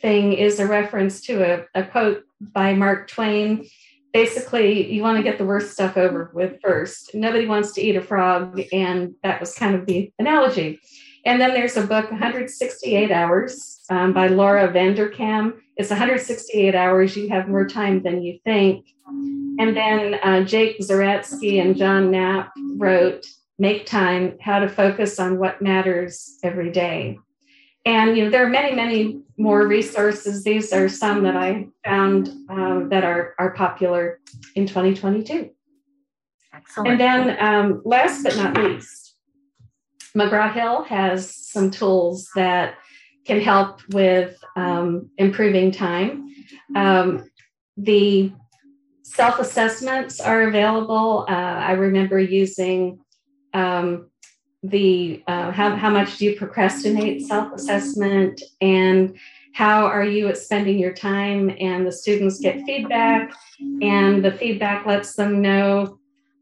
thing 0.00 0.32
is 0.32 0.60
a 0.60 0.66
reference 0.66 1.20
to 1.22 1.42
a, 1.42 1.66
a 1.74 1.84
quote 1.84 2.22
by 2.40 2.72
Mark 2.72 3.08
Twain 3.08 3.68
basically 4.12 4.92
you 4.92 5.02
want 5.02 5.16
to 5.16 5.22
get 5.22 5.38
the 5.38 5.44
worst 5.44 5.72
stuff 5.72 5.96
over 5.96 6.30
with 6.34 6.60
first. 6.62 7.14
Nobody 7.14 7.46
wants 7.46 7.72
to 7.72 7.80
eat 7.80 7.96
a 7.96 8.00
frog, 8.00 8.60
and 8.72 9.14
that 9.22 9.40
was 9.40 9.54
kind 9.54 9.74
of 9.74 9.86
the 9.86 10.12
analogy. 10.18 10.80
And 11.26 11.40
then 11.40 11.52
there's 11.52 11.76
a 11.76 11.86
book, 11.86 12.10
168 12.10 13.10
Hours 13.10 13.80
um, 13.90 14.12
by 14.12 14.28
Laura 14.28 14.72
Vanderkam. 14.72 15.54
It's 15.76 15.90
168 15.90 16.74
hours. 16.74 17.16
You 17.16 17.28
have 17.28 17.48
more 17.48 17.66
time 17.66 18.02
than 18.02 18.22
you 18.22 18.38
think. 18.44 18.86
And 19.06 19.76
then 19.76 20.14
uh, 20.22 20.44
Jake 20.44 20.78
Zeratsky 20.80 21.60
and 21.60 21.76
John 21.76 22.10
Knapp 22.10 22.52
wrote 22.76 23.26
Make 23.58 23.84
Time 23.84 24.38
How 24.40 24.60
to 24.60 24.68
Focus 24.68 25.18
on 25.20 25.38
What 25.38 25.60
Matters 25.60 26.38
Every 26.42 26.70
Day. 26.70 27.18
And 27.84 28.16
you 28.16 28.24
know 28.24 28.30
there 28.30 28.44
are 28.44 28.50
many, 28.50 28.74
many 28.74 29.22
more 29.38 29.66
resources. 29.66 30.44
These 30.44 30.72
are 30.72 30.88
some 30.88 31.22
that 31.24 31.36
I 31.36 31.68
found 31.84 32.28
uh, 32.48 32.80
that 32.88 33.04
are, 33.04 33.34
are 33.38 33.52
popular 33.54 34.20
in 34.54 34.66
2022. 34.66 35.50
Excellent. 36.52 36.88
And 36.88 37.00
then 37.00 37.36
um, 37.40 37.82
last 37.84 38.22
but 38.22 38.36
not 38.36 38.56
least, 38.56 39.16
McGraw 40.16 40.52
Hill 40.52 40.82
has 40.84 41.34
some 41.34 41.70
tools 41.70 42.28
that 42.34 42.74
can 43.24 43.40
help 43.40 43.80
with 43.90 44.36
um, 44.56 45.10
improving 45.16 45.70
time. 45.70 46.34
Um, 46.74 47.30
the 47.76 48.32
self 49.02 49.38
assessments 49.38 50.20
are 50.20 50.42
available. 50.42 51.24
Uh, 51.28 51.32
I 51.32 51.72
remember 51.72 52.18
using 52.18 53.00
um, 53.54 54.09
the 54.62 55.22
uh, 55.26 55.50
how, 55.50 55.74
how 55.74 55.90
much 55.90 56.18
do 56.18 56.26
you 56.26 56.36
procrastinate 56.36 57.22
self 57.22 57.52
assessment 57.52 58.42
and 58.60 59.16
how 59.52 59.86
are 59.86 60.04
you 60.04 60.32
spending 60.34 60.78
your 60.78 60.92
time? 60.92 61.54
And 61.58 61.86
the 61.86 61.92
students 61.92 62.38
get 62.40 62.64
feedback 62.64 63.32
and 63.82 64.24
the 64.24 64.32
feedback 64.32 64.86
lets 64.86 65.14
them 65.14 65.42
know 65.42 65.98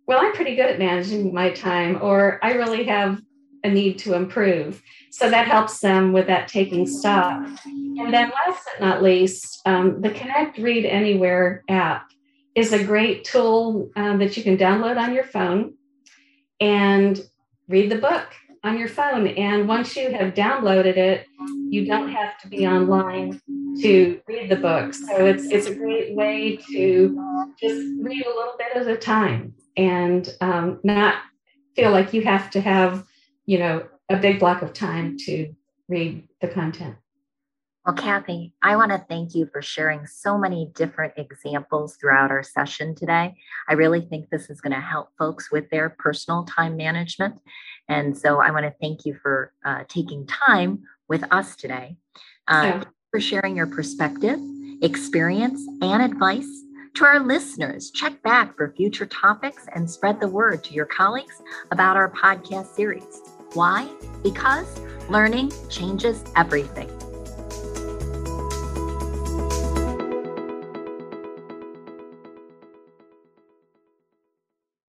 well 0.06 0.20
i'm 0.20 0.32
pretty 0.32 0.54
good 0.54 0.70
at 0.70 0.78
managing 0.78 1.34
my 1.34 1.50
time 1.50 1.98
or 2.00 2.38
i 2.42 2.52
really 2.52 2.84
have 2.84 3.20
a 3.64 3.68
need 3.68 3.98
to 4.00 4.14
improve. 4.14 4.82
So 5.10 5.30
that 5.30 5.48
helps 5.48 5.80
them 5.80 6.12
with 6.12 6.26
that 6.26 6.48
taking 6.48 6.86
stock. 6.86 7.46
And 7.64 8.12
then 8.12 8.30
last 8.30 8.64
but 8.64 8.80
not 8.80 9.02
least 9.02 9.60
um, 9.66 10.00
the 10.00 10.10
connect 10.10 10.58
read 10.58 10.84
anywhere 10.84 11.64
app 11.68 12.10
is 12.54 12.72
a 12.72 12.84
great 12.84 13.24
tool 13.24 13.90
um, 13.96 14.18
that 14.18 14.36
you 14.36 14.42
can 14.42 14.56
download 14.56 14.96
on 14.96 15.14
your 15.14 15.24
phone. 15.24 15.74
And 16.60 17.20
read 17.68 17.90
the 17.90 17.98
book 17.98 18.28
on 18.64 18.78
your 18.78 18.88
phone. 18.88 19.28
And 19.28 19.68
once 19.68 19.96
you 19.96 20.10
have 20.10 20.34
downloaded 20.34 20.96
it, 20.96 21.26
you 21.70 21.86
don't 21.86 22.10
have 22.10 22.38
to 22.38 22.48
be 22.48 22.66
online 22.66 23.40
to 23.80 24.20
read 24.26 24.50
the 24.50 24.56
book. 24.56 24.94
So 24.94 25.26
it's 25.26 25.44
it's 25.44 25.66
a 25.66 25.74
great 25.74 26.14
way 26.14 26.56
to 26.70 27.52
just 27.60 27.86
read 28.00 28.26
a 28.26 28.28
little 28.28 28.54
bit 28.58 28.76
at 28.76 28.88
a 28.88 28.96
time 28.96 29.54
and 29.76 30.34
um, 30.40 30.80
not 30.82 31.22
feel 31.76 31.90
like 31.90 32.12
you 32.12 32.22
have 32.22 32.50
to 32.50 32.60
have 32.60 33.04
you 33.46 33.58
know 33.58 33.86
a 34.08 34.16
big 34.16 34.40
block 34.40 34.62
of 34.62 34.72
time 34.72 35.16
to 35.26 35.54
read 35.88 36.26
the 36.40 36.48
content. 36.48 36.96
Well, 37.88 37.96
Kathy, 37.96 38.52
I 38.60 38.76
want 38.76 38.92
to 38.92 39.02
thank 39.08 39.34
you 39.34 39.48
for 39.50 39.62
sharing 39.62 40.06
so 40.06 40.36
many 40.36 40.70
different 40.74 41.14
examples 41.16 41.96
throughout 41.96 42.30
our 42.30 42.42
session 42.42 42.94
today. 42.94 43.34
I 43.66 43.72
really 43.72 44.02
think 44.02 44.28
this 44.28 44.50
is 44.50 44.60
going 44.60 44.74
to 44.74 44.80
help 44.80 45.08
folks 45.18 45.50
with 45.50 45.70
their 45.70 45.88
personal 45.88 46.44
time 46.44 46.76
management. 46.76 47.40
And 47.88 48.14
so 48.14 48.42
I 48.42 48.50
want 48.50 48.66
to 48.66 48.74
thank 48.78 49.06
you 49.06 49.14
for 49.22 49.54
uh, 49.64 49.84
taking 49.88 50.26
time 50.26 50.82
with 51.08 51.24
us 51.32 51.56
today, 51.56 51.96
uh, 52.46 52.62
yeah. 52.74 52.84
for 53.10 53.20
sharing 53.20 53.56
your 53.56 53.66
perspective, 53.66 54.38
experience, 54.82 55.66
and 55.80 56.02
advice. 56.02 56.50
To 56.96 57.06
our 57.06 57.20
listeners, 57.20 57.90
check 57.90 58.22
back 58.22 58.54
for 58.54 58.74
future 58.76 59.06
topics 59.06 59.64
and 59.74 59.90
spread 59.90 60.20
the 60.20 60.28
word 60.28 60.62
to 60.64 60.74
your 60.74 60.84
colleagues 60.84 61.40
about 61.70 61.96
our 61.96 62.10
podcast 62.10 62.66
series. 62.66 63.22
Why? 63.54 63.88
Because 64.22 64.78
learning 65.08 65.52
changes 65.70 66.22
everything. 66.36 66.90